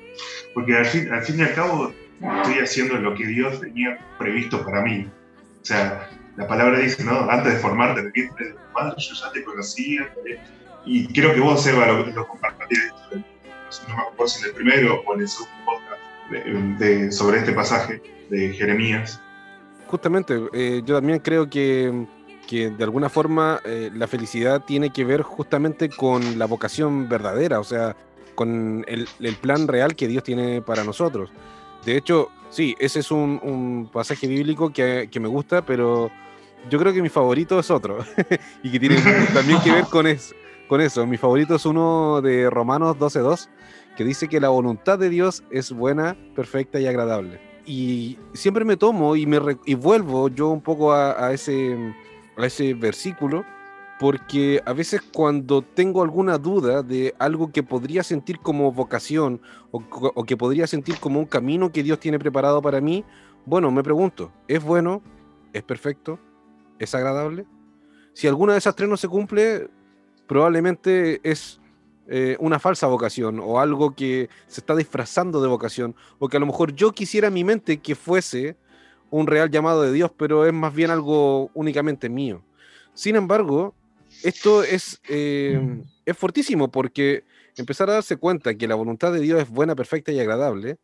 Porque 0.54 0.76
al 0.76 0.86
fin, 0.86 1.12
al 1.12 1.22
fin 1.24 1.40
y 1.40 1.44
al 1.44 1.54
cabo, 1.54 1.94
estoy 2.42 2.60
haciendo 2.64 2.96
lo 2.98 3.16
que 3.16 3.26
Dios 3.28 3.60
tenía 3.60 3.98
previsto 4.18 4.64
para 4.64 4.82
mí. 4.82 5.08
O 5.62 5.66
sea, 5.66 6.10
la 6.38 6.48
palabra 6.48 6.80
dice, 6.80 7.04
¿no? 7.04 7.30
Antes 7.30 7.54
de 7.54 7.60
formarte 7.60 8.02
en 8.02 8.08
el 8.08 8.12
vientre 8.12 8.48
de 8.48 8.52
tu 8.54 8.60
madre, 8.74 8.96
yo 8.98 9.14
ya 9.14 9.32
te 9.32 9.44
conocía. 9.44 10.14
Y 10.86 11.08
creo 11.14 11.34
que 11.34 11.40
vos, 11.40 11.66
Eva, 11.66 11.88
lo, 11.88 12.06
lo 12.06 12.28
compartías, 12.28 12.94
no 13.88 13.96
me 13.96 14.02
acuerdo 14.02 14.28
si 14.28 14.42
en 14.42 14.50
el 14.50 14.56
primero 14.56 15.02
o 15.06 15.14
en 15.16 15.22
el 15.22 15.28
segundo 15.28 15.56
podcast 15.66 16.80
de, 16.80 17.12
sobre 17.12 17.40
este 17.40 17.54
pasaje 17.54 18.02
de 18.30 18.54
Jeremías. 18.54 19.20
Justamente, 19.88 20.40
eh, 20.54 20.82
yo 20.86 20.96
también 20.96 21.20
creo 21.20 21.50
que, 21.50 22.06
que 22.48 22.70
de 22.70 22.84
alguna 22.84 23.10
forma 23.10 23.60
eh, 23.66 23.92
la 23.94 24.08
felicidad 24.08 24.64
tiene 24.66 24.92
que 24.92 25.06
ver 25.06 25.22
justamente 25.22 25.90
con 25.90 26.38
la 26.38 26.46
vocación 26.46 27.08
verdadera, 27.08 27.60
o 27.60 27.64
sea, 27.64 27.96
con 28.34 28.84
el, 28.88 29.08
el 29.20 29.36
plan 29.36 29.68
real 29.68 29.96
que 29.96 30.08
Dios 30.08 30.24
tiene 30.24 30.62
para 30.62 30.84
nosotros. 30.84 31.32
De 31.86 31.96
hecho, 31.96 32.30
sí, 32.50 32.76
ese 32.80 33.00
es 33.00 33.12
un, 33.12 33.40
un 33.44 33.90
pasaje 33.94 34.28
bíblico 34.28 34.72
que, 34.74 35.08
que, 35.12 35.20
me 35.20 35.28
gusta, 35.28 35.64
pero 35.64 36.10
yo 36.70 36.80
creo 36.80 36.92
que 36.92 37.02
mi 37.02 37.10
favorito 37.10 37.60
es 37.60 37.70
otro 37.70 38.00
y 38.64 38.72
que 38.72 38.80
tiene 38.80 38.98
también 39.34 39.62
que 39.62 39.72
ver 39.72 39.86
con, 39.86 40.08
es, 40.08 40.36
con 40.68 40.82
eso. 40.82 41.06
Mi 41.06 41.18
favorito 41.18 41.56
es 41.56 41.66
uno 41.66 42.22
de 42.22 42.50
Romanos 42.50 42.98
12.2, 42.98 43.50
que 43.96 44.04
dice 44.04 44.28
que 44.28 44.40
la 44.40 44.50
voluntad 44.50 44.98
de 44.98 45.10
Dios 45.10 45.44
es 45.52 45.72
buena, 45.72 46.18
perfecta 46.36 46.80
y 46.80 46.88
agradable. 46.88 47.40
Y 47.68 48.18
siempre 48.34 48.66
me 48.66 48.78
tomo 48.78 49.16
y, 49.16 49.28
me 49.28 49.40
y 49.66 49.76
vuelvo 49.76 50.30
yo 50.30 50.50
un 50.50 50.62
poco 50.62 50.92
a, 50.92 51.28
a, 51.28 51.34
ese, 51.34 51.78
a 52.36 52.46
ese 52.48 52.74
versículo 52.74 53.46
porque 54.00 54.62
a 54.66 54.74
veces 54.74 55.02
cuando 55.02 55.62
tengo 55.62 56.04
alguna 56.04 56.38
duda 56.38 56.84
de 56.84 57.16
algo 57.18 57.52
que 57.52 57.64
podría 57.64 58.04
sentir 58.04 58.40
como 58.40 58.72
vocación 58.72 59.42
o, 59.72 60.24
que 60.26 60.36
podría 60.36 60.68
sentir 60.68 61.00
como 61.00 61.20
un 61.20 61.26
camino 61.26 61.72
que 61.72 61.84
Dios 61.84 62.00
tiene 62.00 62.20
preparado 62.20 62.62
para 62.62 62.82
mí, 62.82 63.04
Bueno, 63.46 63.70
me 63.70 63.84
pregunto, 63.84 64.32
¿es 64.48 64.64
bueno? 64.64 65.04
¿Es 65.54 65.62
perfecto? 65.62 66.20
¿Es 66.80 66.96
agradable? 66.96 67.46
Si 68.14 68.28
alguna 68.28 68.54
de 68.54 68.60
esas 68.60 68.76
tres 68.76 68.90
no 68.90 68.98
se 68.98 69.08
cumple, 69.08 69.70
probablemente 70.26 71.22
es 71.24 71.62
eh, 72.08 72.38
una 72.40 72.60
falsa 72.60 72.88
vocación 72.88 73.40
o 73.40 73.60
algo 73.60 73.96
que 73.96 74.30
se 74.48 74.62
está 74.62 74.76
disfrazando 74.76 75.42
de 75.42 75.48
vocación 75.48 75.96
o 76.18 76.28
que 76.28 76.38
a 76.38 76.40
lo 76.40 76.46
mejor 76.48 76.74
yo 76.74 76.92
quisiera 76.92 77.28
en 77.28 77.34
mi 77.36 77.44
mente 77.44 77.78
que 77.78 77.96
fuese 77.96 78.58
un 79.12 79.28
real 79.28 79.50
llamado 79.52 79.84
de 79.84 79.92
Dios, 79.92 80.12
pero 80.18 80.46
es 80.46 80.54
más 80.54 80.74
bien 80.74 80.92
algo 80.92 81.52
únicamente 81.54 82.10
mío. 82.10 82.42
Sin 82.94 83.16
embargo, 83.16 83.76
esto 84.26 84.64
es, 84.64 85.00
eh, 85.08 85.84
es 86.04 86.18
fortísimo 86.18 86.72
porque 86.72 87.26
empezar 87.58 87.90
a 87.90 87.94
darse 87.94 88.18
cuenta 88.18 88.56
que 88.56 88.68
la 88.68 88.74
voluntad 88.74 89.14
de 89.14 89.20
Dios 89.20 89.40
es 89.40 89.50
buena, 89.50 89.76
perfecta 89.76 90.12
y 90.12 90.20
agradable, 90.20 90.78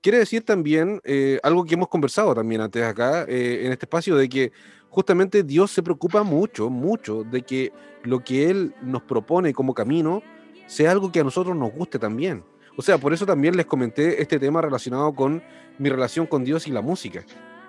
quiere 0.00 0.18
decir 0.18 0.44
también 0.44 1.00
eh, 1.02 1.40
algo 1.42 1.64
que 1.64 1.74
hemos 1.74 1.88
conversado 1.88 2.34
también 2.34 2.60
antes 2.60 2.84
acá 2.84 3.24
eh, 3.24 3.66
en 3.66 3.72
este 3.72 3.86
espacio, 3.86 4.16
de 4.16 4.28
que 4.28 4.52
justamente 4.90 5.42
Dios 5.42 5.72
se 5.72 5.82
preocupa 5.82 6.22
mucho, 6.22 6.70
mucho 6.70 7.24
de 7.24 7.42
que 7.42 7.72
lo 8.04 8.22
que 8.22 8.48
Él 8.48 8.74
nos 8.80 9.02
propone 9.02 9.52
como 9.52 9.74
camino 9.74 10.22
sea 10.66 10.92
algo 10.92 11.10
que 11.10 11.18
a 11.18 11.24
nosotros 11.24 11.56
nos 11.56 11.72
guste 11.72 11.98
también. 11.98 12.44
O 12.76 12.82
sea, 12.82 12.98
por 12.98 13.12
eso 13.12 13.26
también 13.26 13.56
les 13.56 13.66
comenté 13.66 14.22
este 14.22 14.38
tema 14.38 14.62
relacionado 14.62 15.12
con 15.14 15.42
mi 15.78 15.88
relación 15.88 16.26
con 16.26 16.44
Dios 16.44 16.68
y 16.68 16.70
la 16.70 16.80
música. 16.80 17.24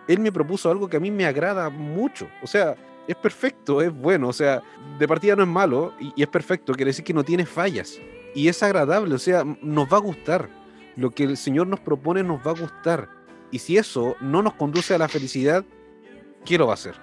Él 0.07 0.19
me 0.19 0.31
propuso 0.31 0.69
algo 0.69 0.87
que 0.87 0.97
a 0.97 0.99
mí 0.99 1.09
me 1.09 1.25
agrada 1.25 1.69
mucho. 1.69 2.27
O 2.43 2.47
sea, 2.47 2.75
es 3.07 3.15
perfecto, 3.15 3.81
es 3.81 3.93
bueno. 3.93 4.29
O 4.29 4.33
sea, 4.33 4.61
de 4.97 5.07
partida 5.07 5.35
no 5.35 5.43
es 5.43 5.49
malo 5.49 5.93
y, 5.99 6.13
y 6.15 6.23
es 6.23 6.27
perfecto. 6.27 6.73
Quiere 6.73 6.89
decir 6.89 7.05
que 7.05 7.13
no 7.13 7.23
tiene 7.23 7.45
fallas. 7.45 7.99
Y 8.33 8.47
es 8.47 8.61
agradable, 8.63 9.15
o 9.15 9.19
sea, 9.19 9.43
nos 9.61 9.91
va 9.91 9.97
a 9.97 10.01
gustar. 10.01 10.49
Lo 10.97 11.11
que 11.11 11.23
el 11.23 11.37
Señor 11.37 11.67
nos 11.67 11.79
propone 11.81 12.23
nos 12.23 12.45
va 12.45 12.51
a 12.51 12.59
gustar. 12.59 13.09
Y 13.51 13.59
si 13.59 13.77
eso 13.77 14.15
no 14.21 14.41
nos 14.41 14.53
conduce 14.53 14.93
a 14.93 14.97
la 14.97 15.07
felicidad, 15.07 15.63
¿qué 16.45 16.57
lo 16.57 16.67
va 16.67 16.73
a 16.73 16.75
hacer? 16.75 16.95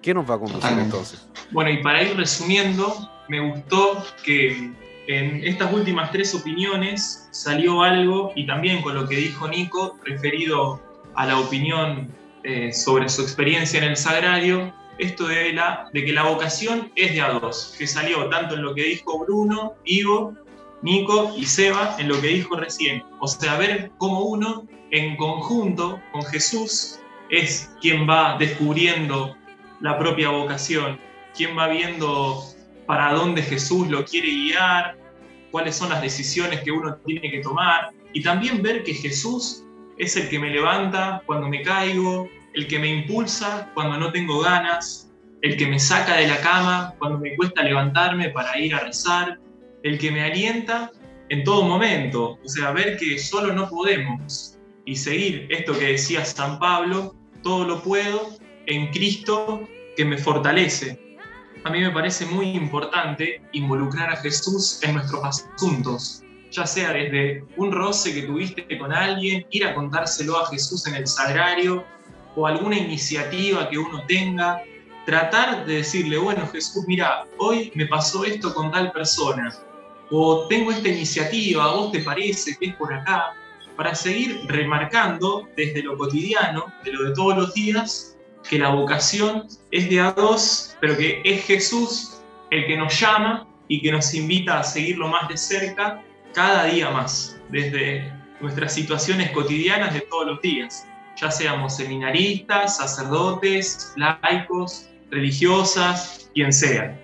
¿Qué 0.00 0.14
nos 0.14 0.28
va 0.28 0.34
a 0.34 0.38
conducir 0.38 0.78
entonces? 0.78 1.28
Bueno, 1.50 1.70
y 1.70 1.82
para 1.82 2.02
ir 2.02 2.16
resumiendo, 2.16 2.94
me 3.28 3.40
gustó 3.40 4.04
que 4.24 4.72
en 5.06 5.44
estas 5.44 5.72
últimas 5.72 6.10
tres 6.10 6.34
opiniones 6.34 7.28
salió 7.30 7.82
algo, 7.82 8.32
y 8.34 8.46
también 8.46 8.82
con 8.82 8.94
lo 8.94 9.08
que 9.08 9.16
dijo 9.16 9.48
Nico, 9.48 9.98
referido 10.04 10.80
a 11.14 11.26
la 11.26 11.38
opinión 11.38 12.08
eh, 12.44 12.72
sobre 12.72 13.08
su 13.08 13.22
experiencia 13.22 13.78
en 13.78 13.84
el 13.84 13.96
sagrario, 13.96 14.72
esto 14.98 15.26
de, 15.26 15.52
la, 15.52 15.88
de 15.92 16.04
que 16.04 16.12
la 16.12 16.24
vocación 16.24 16.92
es 16.96 17.12
de 17.12 17.20
a 17.20 17.30
dos, 17.30 17.74
que 17.78 17.86
salió 17.86 18.28
tanto 18.28 18.54
en 18.54 18.62
lo 18.62 18.74
que 18.74 18.84
dijo 18.84 19.18
Bruno, 19.20 19.74
Ivo, 19.84 20.34
Nico 20.82 21.32
y 21.36 21.44
Seba, 21.44 21.96
en 21.98 22.08
lo 22.08 22.20
que 22.20 22.28
dijo 22.28 22.56
recién. 22.56 23.04
O 23.20 23.28
sea, 23.28 23.56
ver 23.56 23.90
cómo 23.98 24.22
uno, 24.22 24.66
en 24.90 25.16
conjunto 25.16 26.00
con 26.12 26.22
Jesús, 26.24 26.98
es 27.30 27.70
quien 27.80 28.08
va 28.08 28.36
descubriendo 28.38 29.34
la 29.80 29.98
propia 29.98 30.28
vocación, 30.28 30.98
quien 31.34 31.56
va 31.56 31.68
viendo 31.68 32.42
para 32.86 33.12
dónde 33.14 33.42
Jesús 33.42 33.88
lo 33.88 34.04
quiere 34.04 34.28
guiar, 34.28 34.98
cuáles 35.50 35.76
son 35.76 35.88
las 35.90 36.02
decisiones 36.02 36.60
que 36.60 36.70
uno 36.70 36.96
tiene 37.06 37.30
que 37.30 37.40
tomar, 37.40 37.90
y 38.12 38.22
también 38.22 38.62
ver 38.62 38.84
que 38.84 38.94
Jesús 38.94 39.64
es 39.96 40.16
el 40.16 40.28
que 40.28 40.38
me 40.38 40.50
levanta 40.50 41.22
cuando 41.26 41.48
me 41.48 41.62
caigo, 41.62 42.28
el 42.54 42.66
que 42.66 42.78
me 42.78 42.88
impulsa 42.88 43.70
cuando 43.74 43.98
no 43.98 44.12
tengo 44.12 44.40
ganas, 44.40 45.10
el 45.42 45.56
que 45.56 45.66
me 45.66 45.78
saca 45.78 46.16
de 46.16 46.28
la 46.28 46.40
cama 46.40 46.94
cuando 46.98 47.18
me 47.18 47.34
cuesta 47.36 47.62
levantarme 47.62 48.30
para 48.30 48.58
ir 48.58 48.74
a 48.74 48.80
rezar, 48.80 49.38
el 49.82 49.98
que 49.98 50.10
me 50.10 50.22
alienta 50.22 50.90
en 51.28 51.44
todo 51.44 51.64
momento, 51.64 52.38
o 52.44 52.48
sea, 52.48 52.72
ver 52.72 52.96
que 52.96 53.18
solo 53.18 53.52
no 53.52 53.68
podemos 53.68 54.58
y 54.84 54.96
seguir 54.96 55.46
esto 55.50 55.78
que 55.78 55.92
decía 55.92 56.24
San 56.24 56.58
Pablo, 56.58 57.14
todo 57.42 57.66
lo 57.66 57.82
puedo 57.82 58.36
en 58.66 58.88
Cristo 58.88 59.68
que 59.96 60.04
me 60.04 60.18
fortalece. 60.18 60.98
A 61.64 61.70
mí 61.70 61.80
me 61.80 61.90
parece 61.90 62.26
muy 62.26 62.50
importante 62.50 63.40
involucrar 63.52 64.10
a 64.10 64.16
Jesús 64.16 64.80
en 64.82 64.94
nuestros 64.94 65.24
asuntos, 65.24 66.22
ya 66.50 66.66
sea 66.66 66.92
desde 66.92 67.44
un 67.56 67.72
roce 67.72 68.12
que 68.12 68.22
tuviste 68.22 68.78
con 68.78 68.92
alguien, 68.92 69.46
ir 69.50 69.64
a 69.64 69.74
contárselo 69.74 70.38
a 70.38 70.46
Jesús 70.48 70.86
en 70.86 70.96
el 70.96 71.06
sagrario, 71.06 71.84
o 72.34 72.46
alguna 72.46 72.76
iniciativa 72.76 73.68
que 73.68 73.78
uno 73.78 74.04
tenga, 74.06 74.62
tratar 75.04 75.66
de 75.66 75.76
decirle, 75.76 76.18
bueno 76.18 76.46
Jesús, 76.48 76.84
mira, 76.86 77.24
hoy 77.38 77.72
me 77.74 77.86
pasó 77.86 78.24
esto 78.24 78.54
con 78.54 78.70
tal 78.70 78.92
persona, 78.92 79.52
o 80.10 80.46
tengo 80.48 80.70
esta 80.70 80.88
iniciativa, 80.88 81.64
¿a 81.64 81.74
vos 81.74 81.92
te 81.92 82.00
parece 82.00 82.56
que 82.58 82.66
es 82.66 82.74
por 82.76 82.92
acá? 82.92 83.32
Para 83.76 83.94
seguir 83.94 84.42
remarcando 84.46 85.48
desde 85.56 85.82
lo 85.82 85.96
cotidiano, 85.96 86.66
de 86.84 86.92
lo 86.92 87.04
de 87.08 87.14
todos 87.14 87.36
los 87.36 87.54
días, 87.54 88.18
que 88.48 88.58
la 88.58 88.70
vocación 88.70 89.46
es 89.70 89.88
de 89.88 90.00
a 90.00 90.12
dos, 90.12 90.76
pero 90.80 90.96
que 90.96 91.22
es 91.24 91.44
Jesús 91.44 92.20
el 92.50 92.66
que 92.66 92.76
nos 92.76 92.98
llama 93.00 93.48
y 93.68 93.80
que 93.80 93.90
nos 93.90 94.12
invita 94.12 94.60
a 94.60 94.64
seguirlo 94.64 95.08
más 95.08 95.28
de 95.28 95.36
cerca 95.36 96.02
cada 96.34 96.64
día 96.64 96.90
más, 96.90 97.40
desde 97.48 98.12
nuestras 98.40 98.74
situaciones 98.74 99.30
cotidianas 99.30 99.94
de 99.94 100.00
todos 100.02 100.26
los 100.26 100.42
días 100.42 100.86
ya 101.22 101.30
seamos 101.30 101.76
seminaristas, 101.76 102.78
sacerdotes, 102.78 103.94
laicos, 103.96 104.88
religiosas, 105.10 106.28
quien 106.34 106.52
sea. 106.52 106.98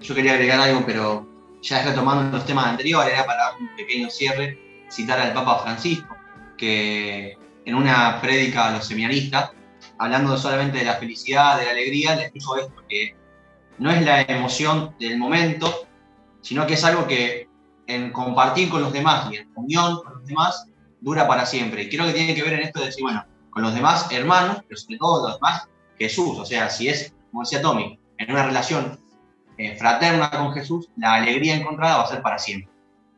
Yo 0.00 0.14
quería 0.14 0.32
agregar 0.32 0.60
algo, 0.60 0.82
pero 0.84 1.26
ya 1.62 1.84
retomando 1.84 2.36
los 2.36 2.46
temas 2.46 2.66
anteriores, 2.66 3.12
era 3.12 3.24
para 3.24 3.56
un 3.56 3.68
pequeño 3.76 4.10
cierre, 4.10 4.58
citar 4.90 5.20
al 5.20 5.32
Papa 5.34 5.60
Francisco, 5.62 6.16
que 6.56 7.38
en 7.64 7.74
una 7.74 8.20
prédica 8.20 8.68
a 8.68 8.72
los 8.72 8.86
seminaristas, 8.86 9.50
hablando 9.98 10.36
solamente 10.36 10.78
de 10.78 10.84
la 10.84 10.94
felicidad, 10.94 11.58
de 11.58 11.66
la 11.66 11.70
alegría, 11.70 12.16
les 12.16 12.32
dijo 12.32 12.56
esto, 12.56 12.82
que 12.88 13.14
no 13.78 13.90
es 13.92 14.04
la 14.04 14.22
emoción 14.22 14.96
del 14.98 15.16
momento, 15.16 15.86
sino 16.40 16.66
que 16.66 16.74
es 16.74 16.84
algo 16.84 17.06
que 17.06 17.48
en 17.86 18.10
compartir 18.12 18.68
con 18.68 18.82
los 18.82 18.92
demás 18.92 19.30
y 19.32 19.36
en 19.36 19.48
unión 19.54 20.02
con 20.02 20.14
los 20.14 20.26
demás 20.26 20.66
dura 21.00 21.26
para 21.26 21.46
siempre. 21.46 21.84
Y 21.84 21.88
creo 21.88 22.06
que 22.06 22.12
tiene 22.12 22.34
que 22.34 22.42
ver 22.42 22.54
en 22.54 22.60
esto 22.60 22.80
de 22.80 22.86
decir, 22.86 23.02
bueno, 23.02 23.24
con 23.50 23.62
los 23.62 23.74
demás 23.74 24.06
hermanos, 24.10 24.62
pero 24.66 24.78
sobre 24.78 24.98
todo 24.98 25.28
los 25.28 25.36
demás 25.36 25.68
Jesús. 25.98 26.38
O 26.38 26.44
sea, 26.44 26.70
si 26.70 26.88
es, 26.88 27.14
como 27.30 27.42
decía 27.42 27.60
Tommy, 27.60 27.98
en 28.18 28.30
una 28.30 28.46
relación 28.46 28.98
eh, 29.56 29.76
fraterna 29.76 30.30
con 30.30 30.52
Jesús, 30.52 30.88
la 30.96 31.14
alegría 31.14 31.56
encontrada 31.56 31.98
va 31.98 32.04
a 32.04 32.08
ser 32.08 32.22
para 32.22 32.38
siempre. 32.38 32.70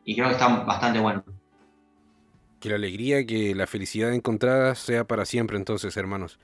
Y 0.03 0.15
creo 0.15 0.27
que 0.27 0.33
está 0.33 0.47
bastante 0.47 0.99
bueno. 0.99 1.23
Que 2.59 2.69
la 2.69 2.75
alegría, 2.75 3.25
que 3.25 3.55
la 3.55 3.67
felicidad 3.67 4.13
encontrada 4.13 4.75
sea 4.75 5.03
para 5.03 5.25
siempre, 5.25 5.57
entonces, 5.57 5.95
hermanos. 5.97 6.39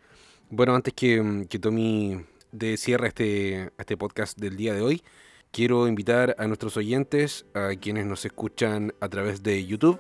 Bueno, 0.50 0.76
antes 0.76 0.93
que, 0.93 1.45
que 1.50 1.60
Tommy 1.60 2.23
de 2.52 2.78
cierre 2.78 3.10
este, 3.10 3.71
este 3.78 3.97
podcast 3.97 4.38
del 4.38 4.56
día 4.56 4.73
de 4.73 4.82
hoy, 4.82 5.04
quiero 5.52 5.88
invitar 5.88 6.36
a 6.39 6.47
nuestros 6.47 6.78
oyentes, 6.78 7.45
a 7.54 7.69
quienes 7.80 8.06
nos 8.06 8.26
escuchan 8.26 8.93
a 9.00 9.10
través 9.10 9.43
de 9.43 9.65
YouTube, 9.65 10.00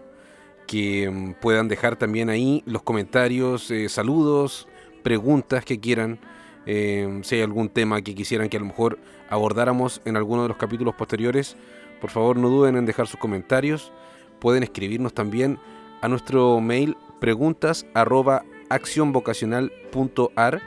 que 0.67 1.09
mm, 1.09 1.33
puedan 1.41 1.67
dejar 1.67 1.95
también 1.95 2.29
ahí 2.29 2.61
los 2.65 2.83
comentarios, 2.83 3.71
eh, 3.71 3.89
saludos, 3.89 4.67
preguntas 5.01 5.65
que 5.65 5.79
quieran, 5.79 6.19
eh, 6.65 7.21
si 7.23 7.35
hay 7.35 7.41
algún 7.41 7.69
tema 7.69 8.01
que 8.01 8.13
quisieran 8.13 8.49
que 8.49 8.57
a 8.57 8.59
lo 8.59 8.65
mejor 8.65 8.99
abordáramos 9.29 10.01
en 10.05 10.17
alguno 10.17 10.43
de 10.43 10.49
los 10.49 10.57
capítulos 10.57 10.93
posteriores, 10.95 11.55
por 12.01 12.11
favor 12.11 12.37
no 12.37 12.49
duden 12.49 12.75
en 12.75 12.85
dejar 12.85 13.07
sus 13.07 13.19
comentarios, 13.19 13.91
pueden 14.39 14.63
escribirnos 14.63 15.13
también 15.13 15.57
a 16.01 16.07
nuestro 16.07 16.61
mail 16.61 16.95
preguntas 17.19 17.85
arroba 17.95 18.43
accionvocacional.ar 18.69 20.61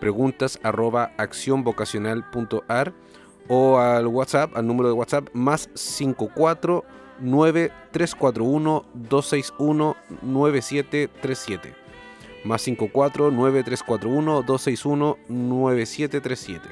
preguntas 0.00 0.58
arroba 0.62 1.12
accionvocacional.ar 1.18 2.92
o 3.48 3.78
al 3.78 4.06
WhatsApp, 4.06 4.56
al 4.56 4.66
número 4.66 4.88
de 4.88 4.94
WhatsApp 4.94 5.28
más 5.32 5.68
54 5.74 6.84
9341 7.20 8.84
261 8.94 9.96
9737 10.22 11.80
más 12.44 12.62
54 12.62 13.30
9341 13.30 14.42
261 14.42 15.18
9737 15.28 16.68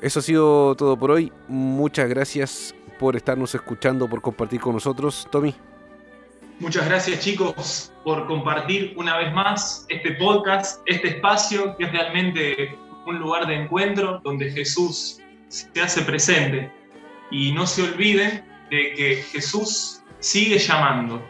Eso 0.00 0.18
ha 0.18 0.22
sido 0.22 0.74
todo 0.74 0.96
por 0.96 1.10
hoy. 1.12 1.32
Muchas 1.48 2.08
gracias 2.08 2.74
por 2.98 3.16
estarnos 3.16 3.54
escuchando, 3.54 4.08
por 4.08 4.20
compartir 4.20 4.60
con 4.60 4.74
nosotros. 4.74 5.26
Tommy. 5.30 5.54
Muchas 6.60 6.86
gracias 6.86 7.20
chicos 7.20 7.92
por 8.04 8.26
compartir 8.26 8.94
una 8.96 9.16
vez 9.18 9.32
más 9.32 9.86
este 9.88 10.12
podcast, 10.12 10.80
este 10.86 11.08
espacio 11.08 11.76
que 11.76 11.84
es 11.84 11.92
realmente 11.92 12.78
un 13.06 13.18
lugar 13.18 13.46
de 13.46 13.56
encuentro 13.56 14.20
donde 14.22 14.50
Jesús 14.50 15.20
se 15.48 15.80
hace 15.80 16.02
presente. 16.02 16.70
Y 17.30 17.52
no 17.52 17.66
se 17.66 17.82
olviden 17.82 18.44
de 18.74 18.94
que 18.94 19.16
Jesús 19.16 20.02
sigue 20.18 20.58
llamando. 20.58 21.24